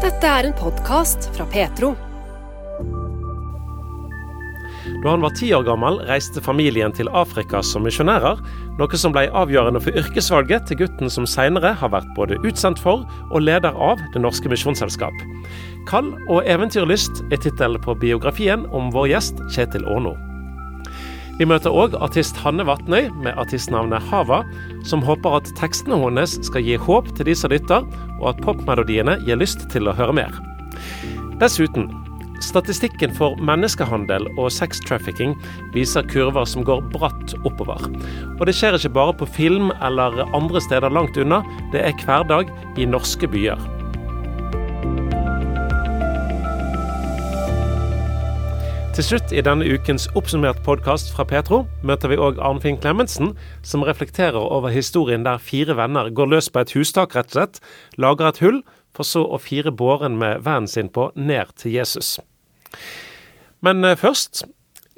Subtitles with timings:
[0.00, 1.90] Dette er en podkast fra Petro.
[5.02, 8.40] Da han var ti år gammel, reiste familien til Afrika som misjonærer,
[8.80, 13.04] noe som ble avgjørende for yrkesvalget til gutten som senere har vært både utsendt for
[13.28, 15.20] og leder av Det Norske Misjonsselskap.
[15.90, 20.16] Kall og eventyrlyst' er tittelen på biografien om vår gjest Kjetil Årno.
[21.40, 24.42] Vi møter òg artist Hanne Vatnøy med artistnavnet Hava,
[24.84, 27.86] som håper at tekstene hennes skal gi håp til de som lytter,
[28.18, 30.36] og at popmelodiene gir lyst til å høre mer.
[31.40, 31.88] Dessuten,
[32.44, 35.32] statistikken for menneskehandel og sex trafficking
[35.72, 37.88] viser kurver som går bratt oppover.
[38.36, 41.40] Og det skjer ikke bare på film eller andre steder langt unna,
[41.72, 43.79] det er hverdag i norske byer.
[48.90, 53.84] Til slutt i denne ukens oppsummert podkast fra Petro møter vi òg Arnfinn Klemetsen, som
[53.86, 57.60] reflekterer over historien der fire venner går løs på et hustak, rett og slett,
[58.02, 58.58] lager et hull,
[58.90, 62.16] for så å fire båren med vennen sin på ned til Jesus.
[63.62, 64.42] Men eh, først.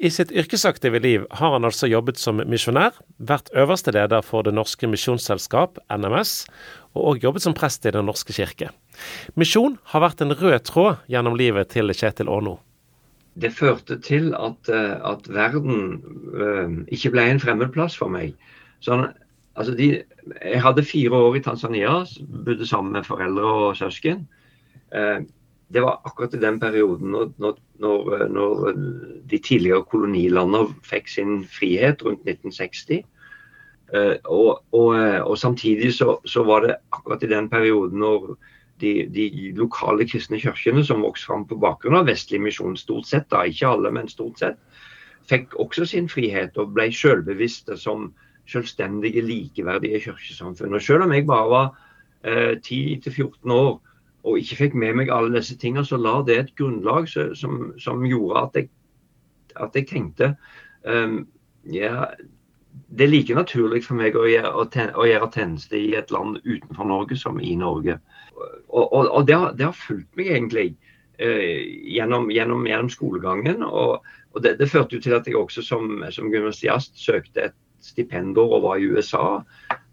[0.03, 4.51] I sitt yrkesaktive liv har han altså jobbet som misjonær, vært øverste leder for Det
[4.51, 6.33] norske misjonsselskap, NMS,
[6.97, 8.73] og òg jobbet som prest i Den norske kirke.
[9.39, 12.57] Misjon har vært en rød tråd gjennom livet til Kjetil Årno
[13.41, 16.01] det førte til at, eh, at verden
[16.33, 18.35] uh, ikke ble en fremmedplass for meg.
[18.85, 19.07] Sånn,
[19.57, 19.87] altså de,
[20.37, 21.95] jeg hadde fire år i Tanzania,
[22.45, 24.27] bodde sammen med foreldre og søsken.
[24.93, 25.25] Uh,
[25.73, 27.31] det var akkurat i den perioden når,
[27.81, 28.67] når, når,
[29.25, 33.01] de tidligere kolonilandene fikk sin frihet rundt 1960.
[33.93, 34.93] Uh, og, og,
[35.25, 38.35] og, samtidig så, så, var det akkurat i den perioden når
[38.81, 43.29] de, de, lokale kristne kirkene som vokste fram på bakgrunn av vestlig misjon, stort sett,
[43.31, 44.59] da, ikke alle, men stort sett,
[45.29, 48.09] fikk også sin frihet og ble selvbevisste som
[48.49, 50.75] selvstendige, likeverdige kirkesamfunn.
[50.75, 51.69] Og Selv om jeg bare var
[52.23, 53.79] eh, 10-14 år
[54.23, 58.05] og ikke fikk med meg alle disse tingene, så la det et grunnlag som, som
[58.07, 58.69] gjorde at jeg,
[59.59, 60.29] at jeg tenkte
[60.87, 61.25] um,
[61.71, 62.07] ja,
[62.89, 64.53] det er like naturlig for meg å gjøre,
[64.95, 67.99] å gjøre tjeneste i et land utenfor Norge som i Norge.
[68.33, 70.67] Og, og, det, har, det, har, fulgt meg egentlig
[71.21, 71.61] eh,
[71.93, 73.63] gjennom, gjennom, gjennom, skolegangen.
[73.63, 74.05] Og,
[74.41, 78.63] det, det, førte jo til at jeg også som, som gymnasiast søkte et stipendår og
[78.65, 79.25] var i USA.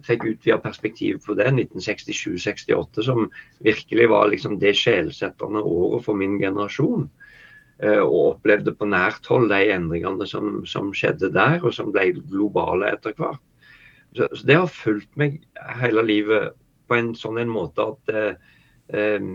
[0.07, 3.27] Fikk utvida perspektivet på det, 1967-68, som
[3.67, 7.11] virkelig var liksom det sjelsettende året for min generasjon.
[7.81, 12.11] Eh, og opplevde på nært hold de endringene som, som, skjedde der, og som ble
[12.19, 13.41] globale etter hvert.
[14.17, 15.39] Så, så, Det har fulgt meg
[15.81, 16.57] hele livet
[16.91, 18.53] på en sånn en måte at eh,
[18.99, 19.27] eh,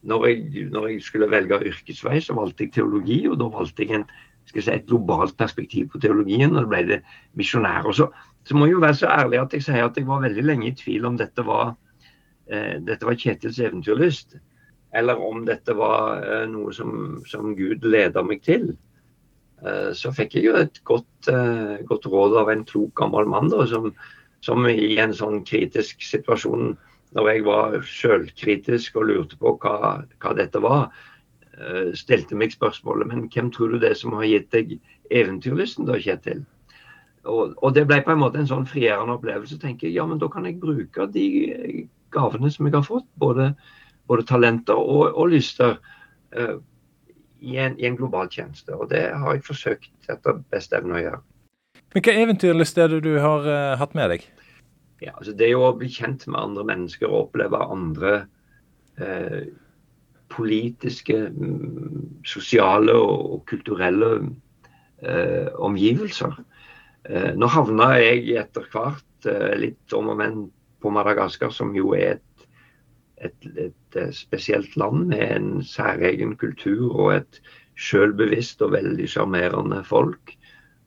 [0.00, 3.20] når, jeg, når, jeg, skulle velge yrkesvei, så valgte jeg teologi.
[3.28, 4.06] Og da valgte jeg en,
[4.48, 7.00] si, et globalt perspektiv på teologien, og da ble det
[7.38, 7.90] misjonær.
[7.90, 8.08] Og så,
[8.46, 10.70] så, må jeg jo være så ærlig at jeg sier at jeg var veldig lenge
[10.70, 11.74] i tvil om dette var,
[12.48, 14.38] eh, dette var Kjetils eventyrlyst
[14.92, 18.72] eller om dette var eh, noe som, som Gud leda meg til.
[19.62, 23.50] Eh, så fikk jeg jo et godt, eh, godt råd av en klok gammel mann
[23.52, 23.90] da, som,
[24.44, 26.74] som, i en sånn kritisk situasjon,
[27.16, 30.90] når jeg var sjølkritisk og lurte på hva, hva, dette var,
[31.98, 34.76] stilte meg spørsmålet men hvem tror du det er som har gitt deg
[35.12, 36.44] eventyrlysten, da, Kjetil?
[37.28, 39.58] Og, og, det ble på en måte en sånn frigjørende opplevelse.
[39.60, 41.26] tenker jeg, ja, men Da kan jeg bruke de
[42.14, 43.10] gavene som jeg har fått.
[43.20, 43.50] både
[44.10, 45.76] både talenter og, og lyster
[46.36, 46.56] uh,
[47.40, 48.74] i, en, i, en, global tjeneste.
[48.74, 51.22] Og det har jeg forsøkt etter beste evne å gjøre.
[51.94, 54.26] Hvilke eventyrlyst er det du har uh, hatt med deg?
[55.00, 58.14] Ja, altså Det å bli kjent med andre mennesker og oppleve andre
[59.00, 59.48] eh,
[60.30, 64.30] politiske, um, sosiale og, kulturelle
[65.56, 66.34] omgivelser.
[67.40, 70.34] nå havna jeg etter hvert litt om og men
[70.84, 72.30] på Madagaskar, som jo er et
[73.20, 77.40] et, et, eh, spesielt land med en særegen kultur og et
[77.80, 80.34] selvbevisst og veldig sjarmerende folk.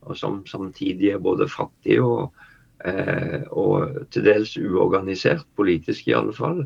[0.03, 2.49] Og som samtidig er både fattig og, eh,
[2.83, 6.65] og til dels uorganisert, politisk i alle fall.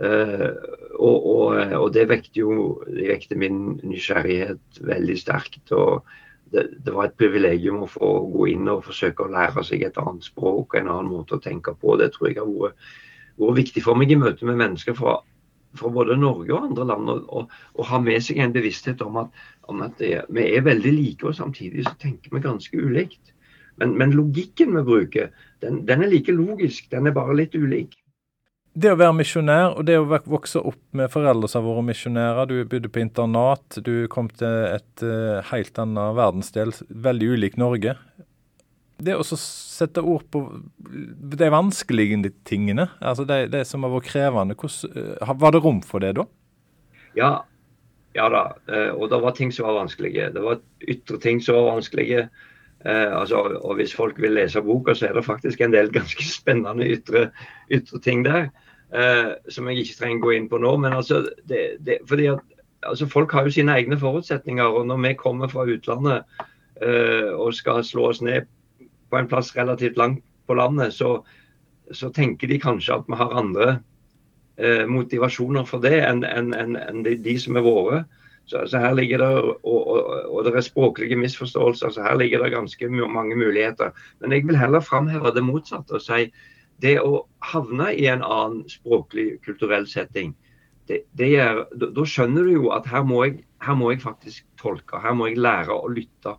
[0.00, 0.50] Eh,
[0.96, 2.54] og, og, og, det vekte jo
[2.88, 5.72] det vekte min nysgjerrighet veldig sterkt.
[5.72, 6.06] og
[6.54, 10.00] det, det, var et privilegium å få gå inn og forsøke å lære seg et
[10.00, 11.98] annet språk en annen måte å tenke på.
[12.00, 12.92] Det tror jeg har vært
[13.36, 15.18] vært viktig for meg i møte med mennesker fra,
[15.78, 17.10] fra både Norge og andre land.
[17.10, 21.26] Å ha med seg en bevissthet om at, om at det, vi er veldig like,
[21.26, 23.33] og samtidig så tenker vi ganske ulikt.
[23.80, 25.30] Men, men logikken vi bruker,
[25.64, 27.96] den, den, er like logisk, den er bare litt ulik.
[28.74, 32.50] Det å være misjonær og det å vokse opp med foreldre som har vært misjonærer,
[32.50, 36.74] du bodde på internat, du kom til et uh, helt annet verdensdel,
[37.06, 37.94] veldig ulik Norge
[39.02, 40.42] det å sette ord på
[40.78, 45.80] de vanskelige tingene, altså det, det som har vært krevende, hvordan, eh, var det rom
[45.84, 46.26] for det da?
[47.18, 47.32] Ja,
[48.16, 48.44] ja da.
[48.70, 50.30] Eh, og det var ting som var vanskelige.
[50.34, 52.28] Det var ytre ting som var vanskelige.
[52.84, 56.26] Eh, altså, og hvis folk vil lese boka, så er det faktisk en del ganske
[56.28, 57.30] spennende ytre,
[57.72, 58.50] ytre ting der.
[58.94, 60.74] Eh, som jeg ikke trenger å gå inn på nå.
[60.82, 62.42] Men altså, det, det, fordi at,
[62.86, 64.66] altså, folk har jo sine egne forutsetninger.
[64.66, 66.44] Og når vi kommer fra utlandet
[66.82, 68.46] eh, og skal slå oss ned
[69.10, 71.16] på en plass relativt langt på landet, så,
[71.92, 73.68] så tenker de kanskje at vi har andre
[74.58, 78.04] eh, motivasjoner for det enn en, en, en de, de, som er våre.
[78.46, 82.44] Så, så, her ligger det, og, og, og, det er språklige misforståelser, så her ligger
[82.44, 83.94] det ganske mange muligheter.
[84.20, 86.26] Men jeg vil heller framheve det motsatte og si
[86.82, 90.34] det å havne i en annen språklig, kulturell setting,
[90.88, 94.02] det, det er, da, da, skjønner du jo at her må, jeg, her må, jeg,
[94.04, 95.00] faktisk tolke.
[95.00, 96.34] Her må jeg lære å lytte.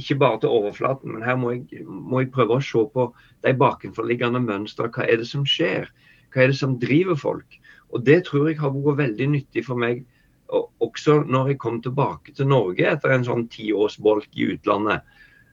[0.00, 3.10] Ikke bare til overflaten, men her må jeg, må jeg prøve å se på
[3.44, 4.88] de bakenforliggende mønstre.
[4.94, 5.90] Hva er det som skjer?
[6.32, 7.58] Hva er det som driver folk?
[7.92, 10.06] Og Det tror jeg har vært veldig nyttig for meg
[10.52, 15.04] også når jeg kom tilbake til Norge etter en sånn tiårsbolk i utlandet.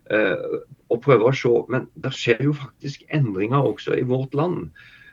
[0.09, 4.71] Uh, og prøve å se, Men det skjer jo faktisk endringer også i vårt land.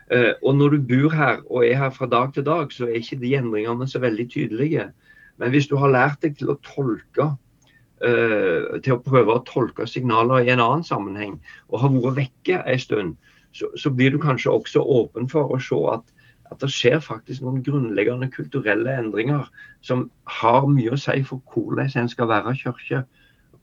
[0.09, 3.03] Uh, og når du bor her og er her fra dag til dag, så er
[3.03, 4.89] ikke de endringene så veldig tydelige.
[5.37, 9.87] Men hvis du har lært deg til å tolke uh, til å prøve å tolke
[9.91, 11.37] signaler i en annen sammenheng,
[11.69, 13.17] og har vært vekke en stund,
[13.53, 16.16] så, så blir du kanskje også åpen for å se at
[16.51, 19.47] at det skjer faktisk noen grunnleggende kulturelle endringer
[19.87, 20.07] som
[20.41, 23.03] har mye å si for hvordan en skal være kirke,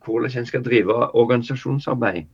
[0.05, 2.25] hvordan en skal drive organisasjonsarbeid.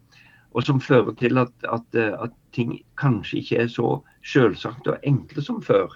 [0.51, 5.43] Og som fører til at, at, at ting kanskje ikke er så selvsagt og enkle
[5.45, 5.93] som før.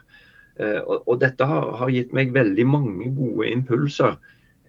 [0.60, 4.20] Uh, og, og, dette har, har, gitt meg veldig mange gode impulser.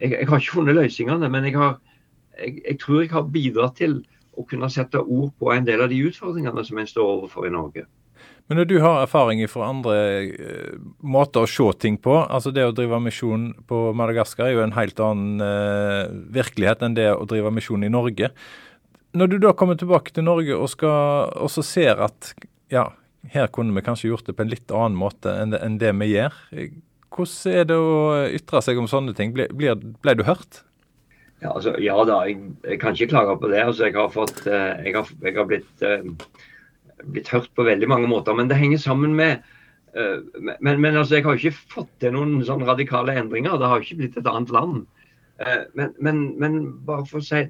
[0.00, 1.76] Jeg, jeg har ikke funnet løsningene, men jeg, har,
[2.38, 3.98] jeg, jeg tror jeg har bidratt til
[4.32, 7.52] å kunne sette ord på en del av de utfordringene som en står overfor i
[7.52, 7.84] Norge.
[8.48, 9.94] Men når du har erfaring fra andre
[10.28, 14.64] uh, måter å se ting på, altså det å drive misjon på Madagaskar er jo
[14.66, 18.28] en helt annen uh, virkelighet enn det å drive misjon i Norge.
[19.16, 22.34] Når du da kommer tilbake til Norge og, skal, og ser at
[22.72, 22.90] ja,
[23.32, 25.94] her kunne vi kanskje gjort det på en litt annen måte enn det, enn det
[26.02, 26.38] vi gjør.
[27.14, 27.98] Hvordan er det å
[28.34, 29.32] ytre seg om sånne ting?
[29.36, 30.64] Ble, ble, ble du hørt?
[31.40, 33.62] Ja, altså, ja da, jeg, jeg, kan ikke klage på det.
[33.62, 35.84] Altså, jeg, har fått, jeg, har, jeg har blitt
[37.02, 38.36] blitt hørt på veldig mange måter.
[38.36, 39.42] Men det henger sammen med
[39.96, 43.58] uh, men, men, altså, jeg har ikke fått til noen sånn radikale endringer.
[43.58, 44.84] Det har ikke blitt et annet land.
[45.42, 47.44] Uh, men, men, men, bare for å si,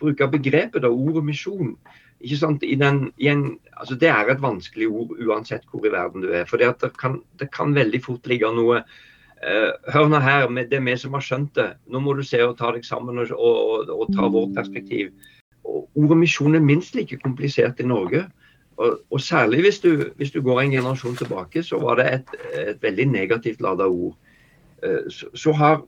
[0.00, 1.74] bruke begrepet, da, ordet misjon.
[2.18, 2.64] Ikke sant?
[2.66, 3.44] Den, en,
[3.76, 6.48] altså, det er et vanskelig ord uansett hvor i verden du er.
[6.50, 10.86] For det, kan, det kan veldig fort ligge noe uh, Hør nå her, det er
[10.86, 11.70] vi som har skjønt det.
[11.86, 15.14] Nå må du se og ta deg sammen og, og, og, ta vårt perspektiv.
[15.68, 18.24] Ordet misjon er minst like komplisert i Norge.
[18.78, 22.34] Og, og særlig hvis du, hvis du, går en generasjon tilbake, så var det et,
[22.68, 24.14] et veldig negativt lada ord.
[24.82, 25.82] Eh, så, så, har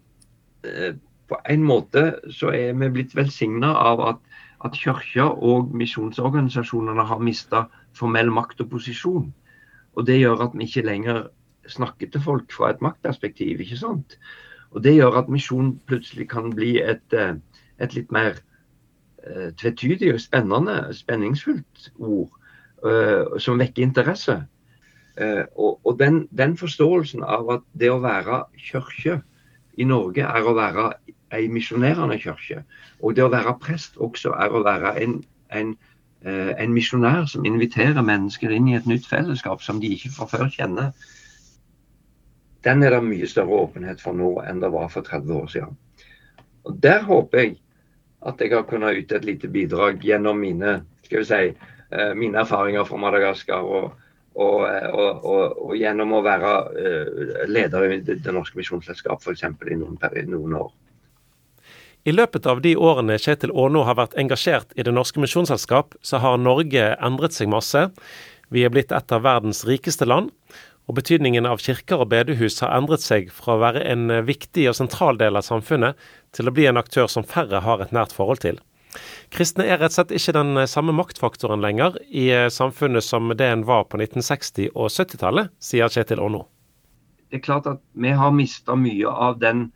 [0.64, 0.94] eh,
[1.28, 4.18] på en måte så er vi blitt velsigna av at,
[4.66, 9.30] at Kirka og misjonsorganisasjonene har mista formell makt og posisjon.
[9.94, 11.28] Og Det gjør at vi ikke lenger
[11.70, 13.60] snakker til folk fra et maktperspektiv.
[13.60, 14.18] ikke sant?
[14.70, 17.34] Og Det gjør at misjon plutselig kan bli et, eh,
[17.78, 18.42] et litt mer
[19.60, 22.39] tvetydig og spennende, spenningsfullt ord.
[22.80, 24.40] Eh, som vekker interesse.
[25.20, 25.42] Uh,
[25.84, 29.18] og, den, den, forståelsen av at det å være kirke
[29.76, 30.84] i Norge er å være
[31.36, 32.62] ei misjonerende kirke.
[33.02, 35.18] Og det å være prest også er å være en,
[35.52, 35.74] en,
[36.24, 40.28] uh, en misjonær som inviterer mennesker inn i et nytt fellesskap som de ikke fra
[40.30, 40.94] før kjenner.
[42.64, 45.76] Den er det mye større åpenhet for nå enn det var for 30 år siden.
[46.64, 47.58] Og Der håper jeg
[48.24, 51.79] at jeg har kunnet yte et lite bidrag gjennom mine skal vi si, Eh,
[52.14, 53.66] mine erfaringer fra Madagaskar.
[53.66, 53.90] Og,
[54.34, 55.24] og, og,
[55.58, 59.42] og, gjennom å være eh, leder i Det norske misjonsselskap f.eks.
[59.42, 59.98] i noen,
[60.30, 60.70] noen år.
[62.08, 66.22] I løpet av de årene Kjetil Aano har vært engasjert i Det norske misjonsselskap, så
[66.22, 67.88] har Norge endret seg masse.
[68.48, 70.30] Vi er blitt et av verdens rikeste land.
[70.88, 74.74] Og betydningen av kirker og bedehus har endret seg fra å være en viktig og
[74.78, 75.98] sentral del av samfunnet,
[76.34, 78.58] til å bli en aktør som færre har et nært forhold til.
[79.30, 83.30] Kristne er rett og slett ikke den eh, samme maktfaktoren lenger i eh, samfunnet som
[83.36, 86.46] det en var på 1960- og 70-tallet, sier Kjetil Aano.
[87.30, 89.68] Det er klart at vi har mista mye av den,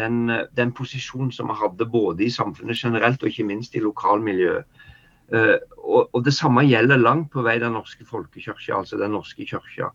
[0.00, 3.84] den, eh, den posisjonen som vi hadde både i samfunnet generelt og ikke minst i
[3.84, 4.88] lokalmiljøet.
[5.32, 9.46] Uh, og, og, Det samme gjelder langt på vei Den norske folkekirka, altså Den norske
[9.48, 9.86] kirka.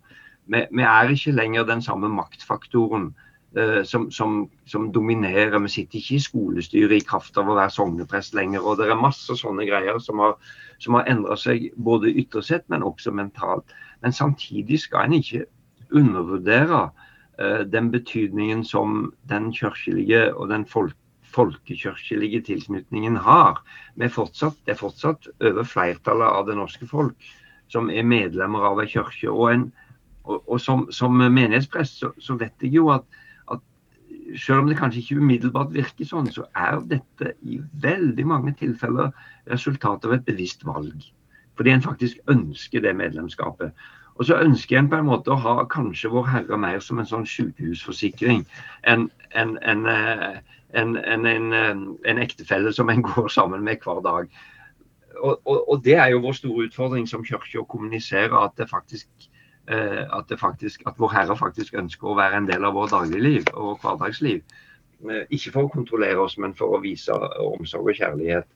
[0.50, 3.27] Vi, vi, er ikke lenger den samme maktfaktoren Eh,
[3.88, 4.34] som, som,
[4.70, 5.56] som, dominerer.
[5.64, 8.62] Vi sitter ikke i skolestyret i kraft av å være sogneprest lenger.
[8.62, 10.36] og Det er masse sånne greier som har,
[10.84, 13.74] som har endra seg både ytre sett, men også mentalt.
[14.04, 15.46] Men samtidig skal en ikke
[15.96, 16.84] undervurdere
[17.40, 20.94] uh, den betydningen som den kirkelige og den folk,
[21.38, 23.60] folkekirkelige tilknytningen har.
[24.14, 27.16] Fortsatt, det er fortsatt over flertallet av det norske folk
[27.72, 29.30] som er medlemmer av ei kirke.
[29.30, 29.66] Og, en,
[30.24, 33.06] og, og som, som, menighetsprest så, så, vet jeg jo at,
[34.36, 39.14] selv om det kanskje ikke umiddelbart virker sånn, så er dette i veldig mange tilfeller
[39.52, 41.06] resultatet av et bevisst valg.
[41.58, 43.72] Fordi en faktisk ønsker det medlemskapet.
[44.18, 47.10] Og så ønsker en på en måte å ha kanskje Vår Herre mer som en
[47.10, 48.44] sånn sykehusforsikring
[48.90, 49.08] enn
[49.38, 49.86] en, en,
[50.76, 54.30] en, ektefelle som en går sammen med hver dag.
[55.22, 58.70] Og, og, og det er jo vår store utfordring som kirke å kommunisere at det
[58.70, 59.37] faktisk eh,
[59.68, 63.50] at, det faktisk, at Vår Herre faktisk ønsker å være en del av vår dagligliv
[63.54, 64.42] og hverdagsliv.
[65.06, 68.48] Eh, ikke for å kontrollere oss, men for å vise omsorg og kjærlighet.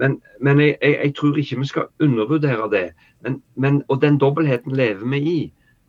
[0.00, 2.86] Men, men jeg, jeg, jeg, tror ikke vi skal undervurdere det.
[3.20, 5.40] Men, men, og den dobbeltheten lever vi i.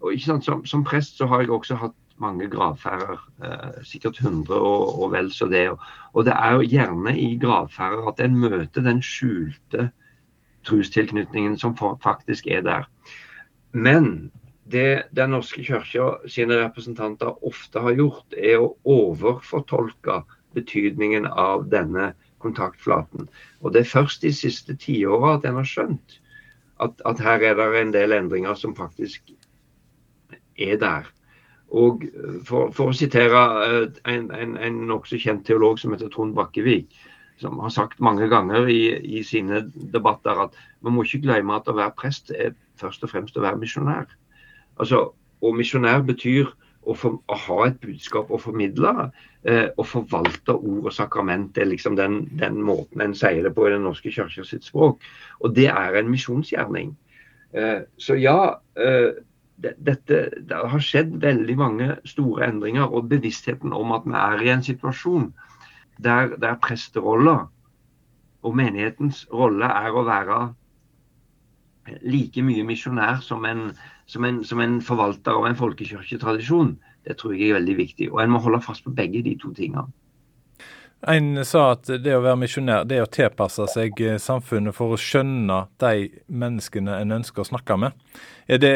[0.04, 5.00] Og som, som, prest så har jeg også hatt mange gravferder, eh, sikkert 100 og,
[5.00, 5.70] og, vel så det.
[5.72, 5.80] Og,
[6.12, 9.90] og, det er jo gjerne i gravferder at en møter den skjulte
[10.68, 12.88] trostilknytningen som faktisk er der.
[13.72, 14.32] Men
[14.72, 20.22] det Den norske kirke sine representanter ofte har gjort, er å overfortolke
[20.56, 23.28] betydningen av denne kontaktflaten.
[23.62, 26.20] Og Det er først de siste tiåra at en har skjønt
[26.80, 29.32] at, at, her er det en del endringer som faktisk
[30.58, 31.08] er der.
[31.74, 32.04] Og
[32.46, 36.92] For, for å sitere eh, en, en, en nokså kjent teolog som heter Trond Bakkevik,
[37.42, 41.70] som har sagt mange ganger i, i sine debatter at man må ikke glemme at
[41.70, 44.06] å være prest er først og fremst å være misjonær.
[44.82, 45.06] Altså,
[45.44, 46.48] og misjonær betyr
[46.84, 48.92] å, for, å, ha et budskap å formidle
[49.48, 51.52] eh, og forvalte ord og sakrament.
[51.56, 54.68] Det er liksom den, den, måten en sier det på i Den norske kirke sitt
[54.68, 55.04] språk.
[55.42, 56.94] Og det er en misjonsgjerning.
[57.54, 58.38] Eh, så ja,
[58.80, 59.14] eh,
[59.64, 62.90] det, dette, det har skjedd veldig mange store endringer.
[62.90, 65.32] Og bevisstheten om at vi er i en situasjon
[66.04, 67.44] der, der presterolla
[68.44, 70.40] og menighetens rolle er å være
[72.04, 73.70] like mye misjonær som en,
[74.06, 76.76] som, en, som en, forvalter av en folkekirketradisjon,
[77.08, 78.10] det tror jeg er veldig viktig.
[78.14, 79.88] Og en må holde fast på begge de to tingene.
[81.12, 84.96] En sa at det å være misjonær, det er å tilpasse seg eh, samfunnet for
[84.96, 87.98] å skjønne de menneskene en ønsker å snakke med.
[88.48, 88.76] Er det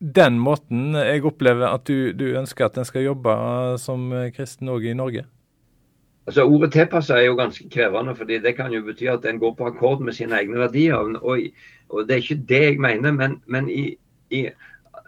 [0.00, 3.34] den måten jeg opplever at du, du ønsker at en skal jobbe
[3.82, 5.26] som kristen òg i Norge?
[6.30, 9.54] Altså Ordet tilpasse er jo ganske krevende, fordi det kan jo bety at en går
[9.58, 10.94] på akkord med sine egne verdier.
[10.96, 11.40] Og,
[11.88, 13.96] og Det er ikke det jeg mener, men, men i,
[14.30, 14.46] i,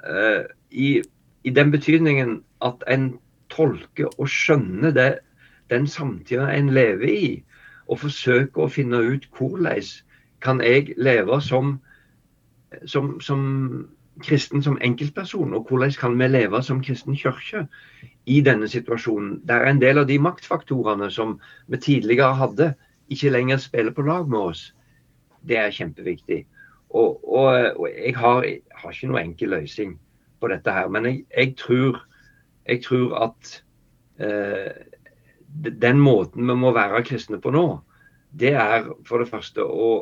[0.08, 1.02] uh, i,
[1.44, 3.12] i, den betydningen at en
[3.50, 5.10] tolker og skjønner det,
[5.70, 7.32] den samtida en lever i,
[7.88, 9.82] og forsøker å finne ut hvordan
[10.42, 11.76] kan jeg leve som,
[12.86, 13.42] som, som
[14.22, 17.66] kristen som enkeltperson, og hvordan kan vi leve som kristen kirke
[18.26, 22.72] i denne situasjonen, der en del av de maktfaktorene som vi tidligere hadde,
[23.10, 24.74] ikke lenger spiller på lag med oss.
[25.48, 26.44] Det er kjempeviktig.
[26.92, 27.46] Og, og,
[27.80, 29.94] og jeg, har, jeg, har, ikke noe enkel løsning
[30.40, 30.88] på dette her.
[30.92, 32.00] Men jeg, jeg tror,
[32.84, 33.52] tror, at
[34.20, 34.72] eh,
[35.86, 37.66] den måten vi må være kristne på nå,
[38.32, 39.92] det er for det første å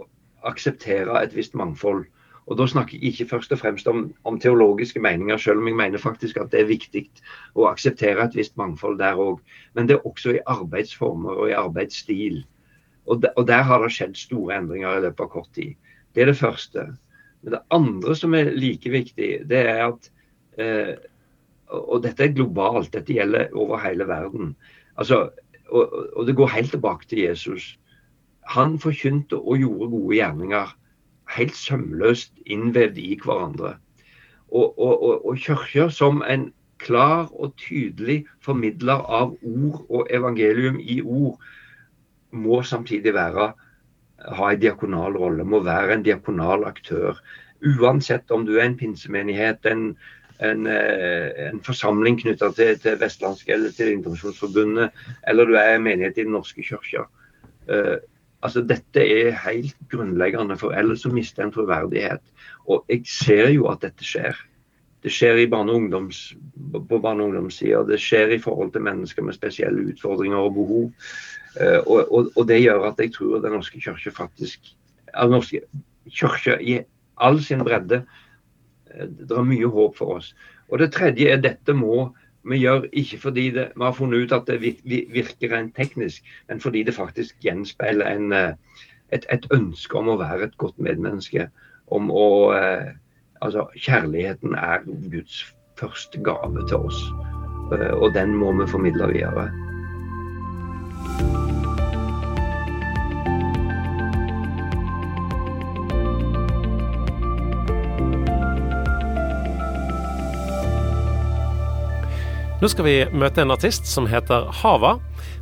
[0.47, 2.07] akseptere et visst mangfold.
[2.51, 5.77] Og Da snakker jeg ikke først og fremst om, om, teologiske meninger, selv om jeg
[5.77, 7.05] mener faktisk at det er viktig
[7.55, 9.39] å akseptere et visst mangfold der òg.
[9.75, 12.41] Men det er også i arbeidsformer og i arbeidsstil.
[13.07, 15.77] Og, de, og Der har det skjedd store endringer i løpet av kort tid.
[16.15, 16.87] Det er det første.
[17.43, 20.11] Men det andre som er like viktig, det er at
[20.59, 20.97] eh,
[21.71, 24.57] Og dette er globalt, dette gjelder over hele verden.
[24.99, 25.31] Altså,
[25.71, 27.79] og, og det går helt tilbake til Jesus.
[28.51, 30.73] Han forkynte og gjorde gode gjerninger
[31.37, 33.77] helt sømløst innvevd i hverandre.
[34.51, 36.49] Og, og, og, og kirka som en
[36.83, 41.39] klar og tydelig formidler av ord og evangelium i ord,
[42.33, 43.53] må samtidig være,
[44.25, 47.19] ha en diakonal rolle, må være en diakonal aktør.
[47.79, 49.91] Uansett om du er en pinsemenighet, en,
[50.45, 54.97] en, eh, en forsamling knytta til, til Vestlandske eller til Internasjonsforbundet,
[55.29, 57.09] eller du er en menighet i Den norske kirka.
[57.71, 58.01] Uh,
[58.43, 62.23] Altså, Dette er helt grunnleggende, for ellers så mister en troverdighet.
[62.69, 64.39] Og jeg ser jo at dette skjer.
[65.03, 65.73] Det skjer barne
[66.89, 67.85] på barne- og ungdomssida.
[67.89, 70.91] Det skjer i forhold til mennesker med spesielle utfordringer og behov.
[71.61, 74.69] Uh, og, og, og, det gjør at jeg tror Den norske kirke faktisk
[75.11, 75.59] Den norske
[76.07, 76.77] kirke i
[77.19, 78.05] all sin bredde
[78.95, 80.35] uh, Det er mye håp for oss.
[80.69, 84.33] Og det tredje er dette må vi gjør ikke fordi det, vi har funnet ut
[84.33, 84.61] at det
[85.13, 88.55] virker rent teknisk, men fordi det faktisk gjenspeiler en, eh,
[89.13, 91.51] et, et, ønske om å være et godt medmenneske.
[91.93, 92.93] Om å eh,
[93.41, 97.01] Altså, kjærligheten er Guds første gave til oss.
[97.73, 99.49] eh, og den må vi formidle videre.
[112.61, 114.99] Nå skal vi møte en artist som heter Hava.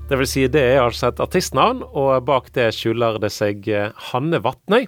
[0.07, 3.90] Det vil si det er altså et artistnavn, og bak det skjuler det seg eh,
[4.12, 4.87] Hanne Vatnøy,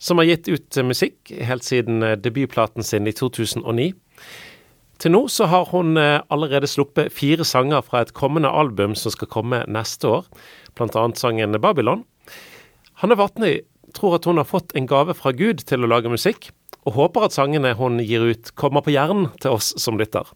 [0.00, 3.92] som har gitt ut musikk helt siden eh, debutplaten sin i 2009.
[5.00, 9.12] Til nå så har hun eh, allerede sluppet fire sanger fra et kommende album som
[9.12, 10.28] skal komme neste år,
[10.76, 11.04] bl.a.
[11.16, 12.04] sangen 'Babylon'.
[13.00, 13.60] Hanne Vatnøy
[13.96, 16.50] tror at hun har fått en gave fra Gud til å lage musikk,
[16.84, 20.28] og håper at sangene hun gir ut, kommer på hjernen til oss som lytter.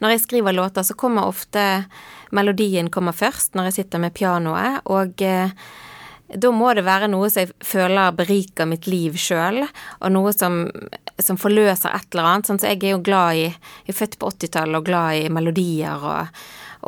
[0.00, 1.84] Når jeg skriver låter, så kommer ofte
[2.32, 5.52] melodien kommer først når jeg sitter med pianoet, og eh,
[6.34, 10.62] da må det være noe som jeg føler beriker mitt liv sjøl, og noe som,
[11.18, 12.50] som, forløser et eller annet.
[12.50, 15.32] Sånn så jeg er jo glad i Jeg er født på 80-tallet og glad i
[15.32, 16.40] melodier og,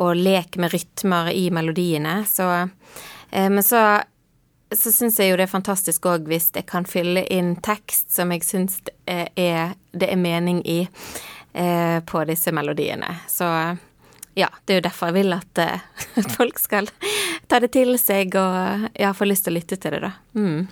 [0.03, 2.21] og lek med rytmer i melodiene.
[2.29, 3.83] Så eh, Men så
[4.73, 8.31] så syns jeg jo det er fantastisk òg hvis jeg kan fylle inn tekst som
[8.33, 10.79] jeg syns det er, det er mening i
[11.53, 13.11] eh, på disse melodiene.
[13.29, 13.45] Så
[14.33, 15.83] ja, det er jo derfor jeg vil at, eh,
[16.21, 16.89] at folk skal
[17.53, 20.11] ta det til seg og ja, få lyst til å lytte til det, da.
[20.33, 20.65] Mm.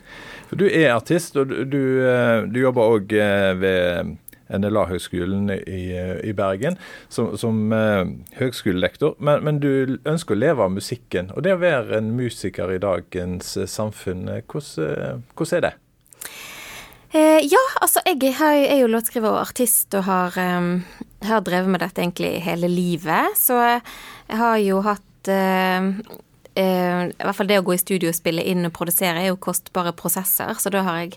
[0.58, 4.18] Du er artist, og du, du, eh, du jobber òg eh, ved
[4.52, 5.84] NLA-høgskolen i,
[6.28, 6.76] i, Bergen
[7.08, 8.04] som, som uh,
[8.36, 9.14] høgskolelektor.
[9.24, 11.30] Men, men, du ønsker å leve av musikken.
[11.38, 15.72] Og det å være en musiker i dagens samfunn, hvordan, hvordan er det?
[17.12, 20.78] Eh, ja, altså jeg er jo låtskriver og artist og har, um,
[21.28, 23.36] har, drevet med dette egentlig hele livet.
[23.40, 25.90] Så jeg har jo hatt uh,
[26.60, 29.40] I hvert fall det å gå i studio og spille inn og produsere er jo
[29.40, 31.14] kostbare prosesser, så da har jeg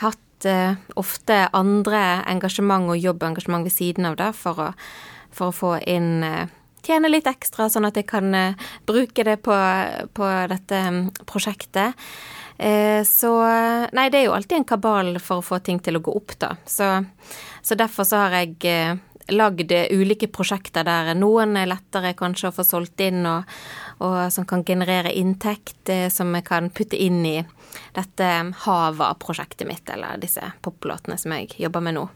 [0.00, 2.00] hatt uh, ofte andre
[2.30, 4.68] engasjement og jobbengasjement ved siden av det for å,
[5.28, 6.24] for å få inn
[6.82, 8.32] tjene litt ekstra, sånn at jeg kan
[8.88, 9.58] bruke det på,
[10.16, 10.80] på dette
[11.28, 12.00] prosjektet.
[12.62, 13.30] Eh, så
[13.92, 16.36] Nei, det er jo alltid en kabal for å få ting til å gå opp,
[16.38, 16.54] da.
[16.68, 16.88] Så,
[17.62, 22.56] så derfor så har jeg eh, lagd ulike prosjekter der noen er lettere kanskje å
[22.56, 23.48] få solgt inn, og,
[24.02, 27.36] og som kan generere inntekt eh, som vi kan putte inn i
[27.96, 28.30] dette
[28.64, 32.08] Hava-prosjektet mitt, eller disse poplåtene som jeg jobber med nå.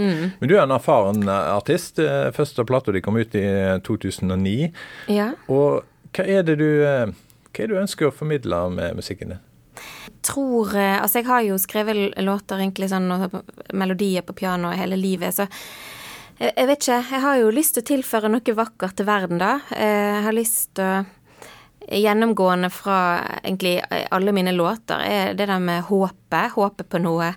[0.00, 0.30] Mm.
[0.38, 1.98] Men du er en erfaren artist.
[2.32, 3.44] Første plata di kom ut i
[3.84, 4.70] 2009.
[5.12, 5.32] Ja.
[5.52, 5.82] Og
[6.16, 9.42] hva er det du, hva er du ønsker å formidle med musikken din?
[10.22, 13.40] tror eh, Altså, jeg har jo skrevet låter, egentlig sånn, og
[13.76, 15.48] melodier på piano hele livet, så
[16.40, 16.98] jeg vet ikke.
[17.12, 19.58] Jeg har jo lyst til å tilføre noe vakkert til verden, da.
[19.76, 21.00] Eh, jeg har lyst til å
[21.90, 22.96] Gjennomgående fra
[23.40, 23.80] egentlig
[24.14, 26.52] alle mine låter er det der med håpet.
[26.54, 27.32] Håpet på noe.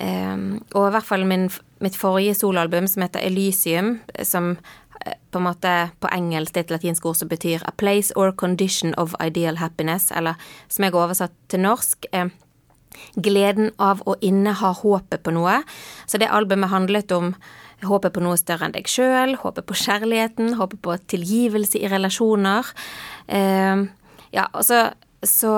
[0.00, 0.36] Eh,
[0.72, 1.50] og i hvert fall min,
[1.84, 4.54] mitt forrige soloalbum, som heter Elysium, som
[5.04, 9.14] på en måte på engelsk et latinsk ord som betyr 'a place or condition of
[9.20, 10.34] ideal happiness', eller
[10.68, 12.30] som jeg har oversatt til norsk, er
[13.16, 15.62] gleden av å inneha håpet på noe.
[16.06, 17.34] Så det albumet handlet om
[17.88, 22.74] håpet på noe større enn deg sjøl, håpet på kjærligheten, håpet på tilgivelse i relasjoner.
[23.28, 23.86] Eh,
[24.34, 24.90] ja, altså
[25.24, 25.54] så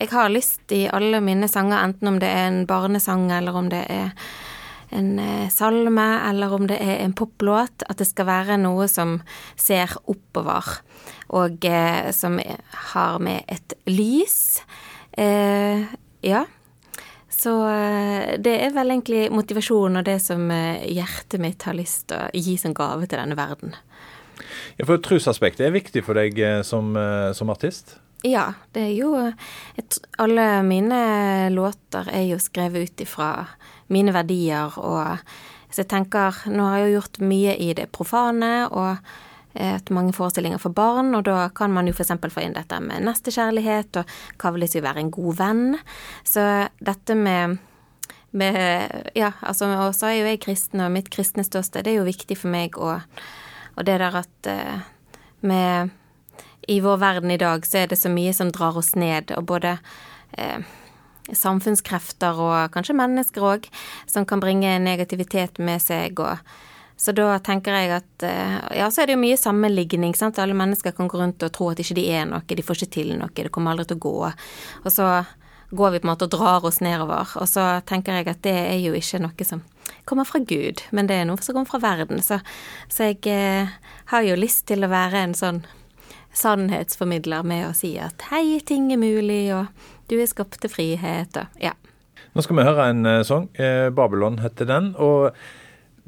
[0.00, 3.68] jeg har lyst i alle mine sanger, enten om det er en barnesang eller om
[3.72, 4.12] det er
[4.92, 9.20] en eh, salme, eller om det er en poplåt, at det skal være noe som
[9.56, 10.68] ser oppover,
[11.32, 12.36] og eh, som
[12.92, 14.60] har med et lys.
[15.16, 15.88] Eh,
[16.24, 16.44] ja.
[17.42, 22.08] Så eh, det er vel egentlig motivasjonen og det som eh, hjertet mitt har lyst
[22.12, 23.74] til å gi som gave til denne verden.
[24.78, 26.94] Ja, For trusaspektet er viktig for deg som,
[27.36, 27.96] som artist?
[28.26, 33.32] Ja, det er jo et, Alle mine låter er jo skrevet ut ifra
[33.92, 35.20] mine verdier og
[35.72, 39.12] Så jeg tenker Nå har jeg jo gjort mye i det profane og
[39.54, 42.14] et mange forestillinger for barn, og da kan man jo f.eks.
[42.32, 45.66] få inn dette med nestekjærlighet, og hva vil det si å være en god venn?
[46.24, 46.46] Så
[46.80, 47.58] dette med
[48.32, 52.06] med, ja, altså, og så er jo jeg kristen, og mitt kristne ståsted, er jo
[52.06, 53.04] viktig for meg, og,
[53.76, 54.86] og det der at eh,
[55.44, 55.92] med
[56.70, 59.50] I vår verden i dag så er det så mye som drar oss ned, og
[59.50, 59.74] både
[60.38, 60.64] eh,
[61.28, 63.68] samfunnskrefter og kanskje mennesker òg,
[64.08, 66.20] som kan bringe negativitet med seg.
[66.20, 66.40] og
[67.02, 70.14] så da tenker jeg at eh, Ja, så er det jo mye sammenligning.
[70.14, 70.38] sant?
[70.38, 72.94] Alle mennesker kan gå rundt og tro at ikke de er noe, de får ikke
[72.94, 74.18] til noe, det kommer aldri til å gå.
[74.84, 75.08] Og så
[75.72, 77.32] går vi på en måte og drar oss nedover.
[77.40, 79.64] Og så tenker jeg at det er jo ikke noe som
[80.06, 82.22] kommer fra Gud, men det er noe som kommer fra verden.
[82.22, 82.38] Så,
[82.92, 83.72] så jeg eh,
[84.12, 85.64] har jo lyst til å være en sånn
[86.38, 89.66] sannhetsformidler med å si at hei, ting er mulig, og
[90.08, 91.74] du er skapt til frihet, og ja.
[92.32, 93.50] Nå skal vi høre en uh, sang.
[93.60, 94.94] Eh, 'Babylon' heter den.
[94.96, 95.34] og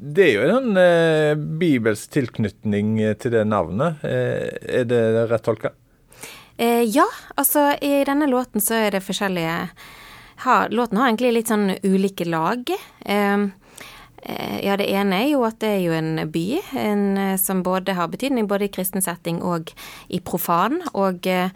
[0.05, 4.03] Det er jo en eh, bibelsk tilknytning til det navnet.
[4.05, 5.71] Eh, er det rett tolka?
[6.57, 9.69] Eh, ja, altså i denne låten så er det forskjellige
[10.45, 12.69] ha, Låten har egentlig litt sånn ulike lag.
[13.01, 13.47] Eh,
[14.29, 17.63] eh ja, det ene er jo at det er jo en by en, eh, som
[17.63, 19.73] både har betydning både i kristen setting og
[20.07, 20.81] i profan.
[20.93, 21.51] Og jeg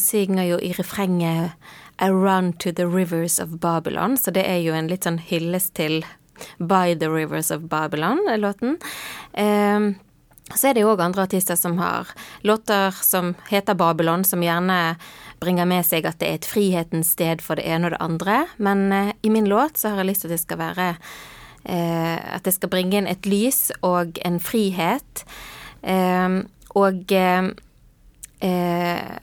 [0.00, 1.52] synger jo i refrenget
[1.98, 6.04] 'Around to the rivers of Babylon', så det er jo en litt sånn hyllest til
[6.58, 8.76] 'By the Rivers of Babylon'-låten.
[9.32, 9.80] Eh,
[10.54, 12.06] så er det jo òg andre artister som har
[12.46, 14.96] låter som heter Babylon, som gjerne
[15.42, 18.36] bringer med seg at det er et frihetens sted for det ene og det andre.
[18.56, 20.88] Men eh, i min låt så har jeg lyst til at det skal være
[21.64, 25.26] eh, At det skal bringe inn et lys og en frihet.
[25.82, 26.42] Eh,
[26.78, 27.50] og eh,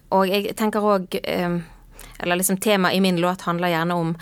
[0.10, 4.16] Og jeg tenker òg Eller liksom temaet i min låt handler gjerne om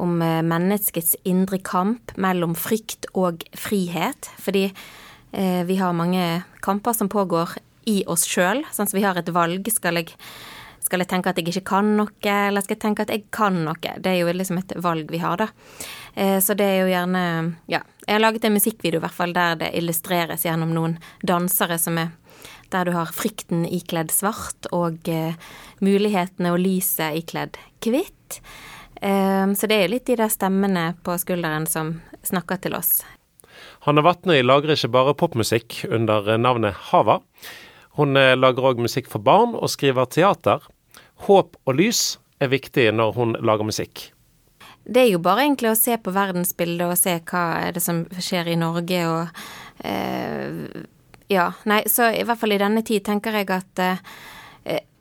[0.00, 4.30] om eh, menneskets indre kamp mellom frykt og frihet.
[4.40, 7.58] Fordi eh, vi har mange kamper som pågår
[7.90, 8.64] i oss sjøl.
[8.72, 9.68] Sånn som vi har et valg.
[9.72, 10.14] Skal jeg,
[10.84, 13.62] skal jeg, tenke at jeg ikke kan noe, eller skal jeg tenke at jeg kan
[13.66, 13.76] noe?
[13.80, 15.50] Det er jo liksom et valg vi har, da.
[16.14, 17.24] Eh, så det er jo gjerne
[17.70, 17.84] Ja.
[18.06, 21.98] Jeg har laget en musikkvideo i hvert fall der det illustreres gjennom noen dansere som
[22.00, 22.08] er
[22.72, 25.06] der du har frykten ikledd svart og
[25.82, 28.40] mulighetene og lyset ikledd hvitt.
[29.00, 33.00] Ehm, så det er jo litt de der stemmene på skulderen som snakker til oss.
[33.86, 37.20] Hanne Vatnøy lager ikke bare popmusikk under navnet Hava.
[37.96, 40.64] Hun eh, lager òg musikk for barn og skriver teater.
[41.26, 44.10] Håp og lys er viktig når hun lager musikk.
[44.84, 48.02] Det er jo bare egentlig å se på verdensbildet og se hva er det som
[48.16, 49.42] skjer i Norge og
[49.84, 50.86] eh,
[51.30, 54.00] Ja, nei, så i hvert fall i denne tid tenker jeg at eh,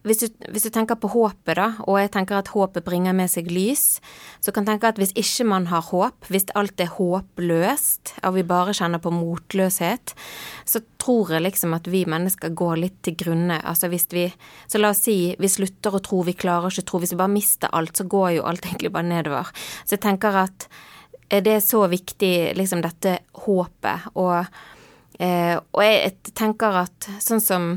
[0.07, 3.27] hvis du, hvis du, tenker på håpet, da, og jeg tenker at håpet bringer med
[3.31, 3.99] seg lys,
[4.39, 8.37] så kan jeg tenke at hvis ikke man har håp, hvis alt er håpløst, og
[8.37, 10.13] vi bare kjenner på motløshet,
[10.63, 13.59] så tror jeg liksom at vi mennesker går litt til grunne.
[13.59, 14.29] Altså hvis vi
[14.71, 16.99] Så la oss si vi slutter å tro, vi klarer ikke å tro.
[17.03, 19.51] Hvis vi bare mister alt, så går jo alt egentlig bare nedover.
[19.83, 20.69] Så jeg tenker at
[21.29, 24.47] det er så viktig, liksom dette håpet, og,
[25.19, 27.67] eh, og jeg tenker at sånn som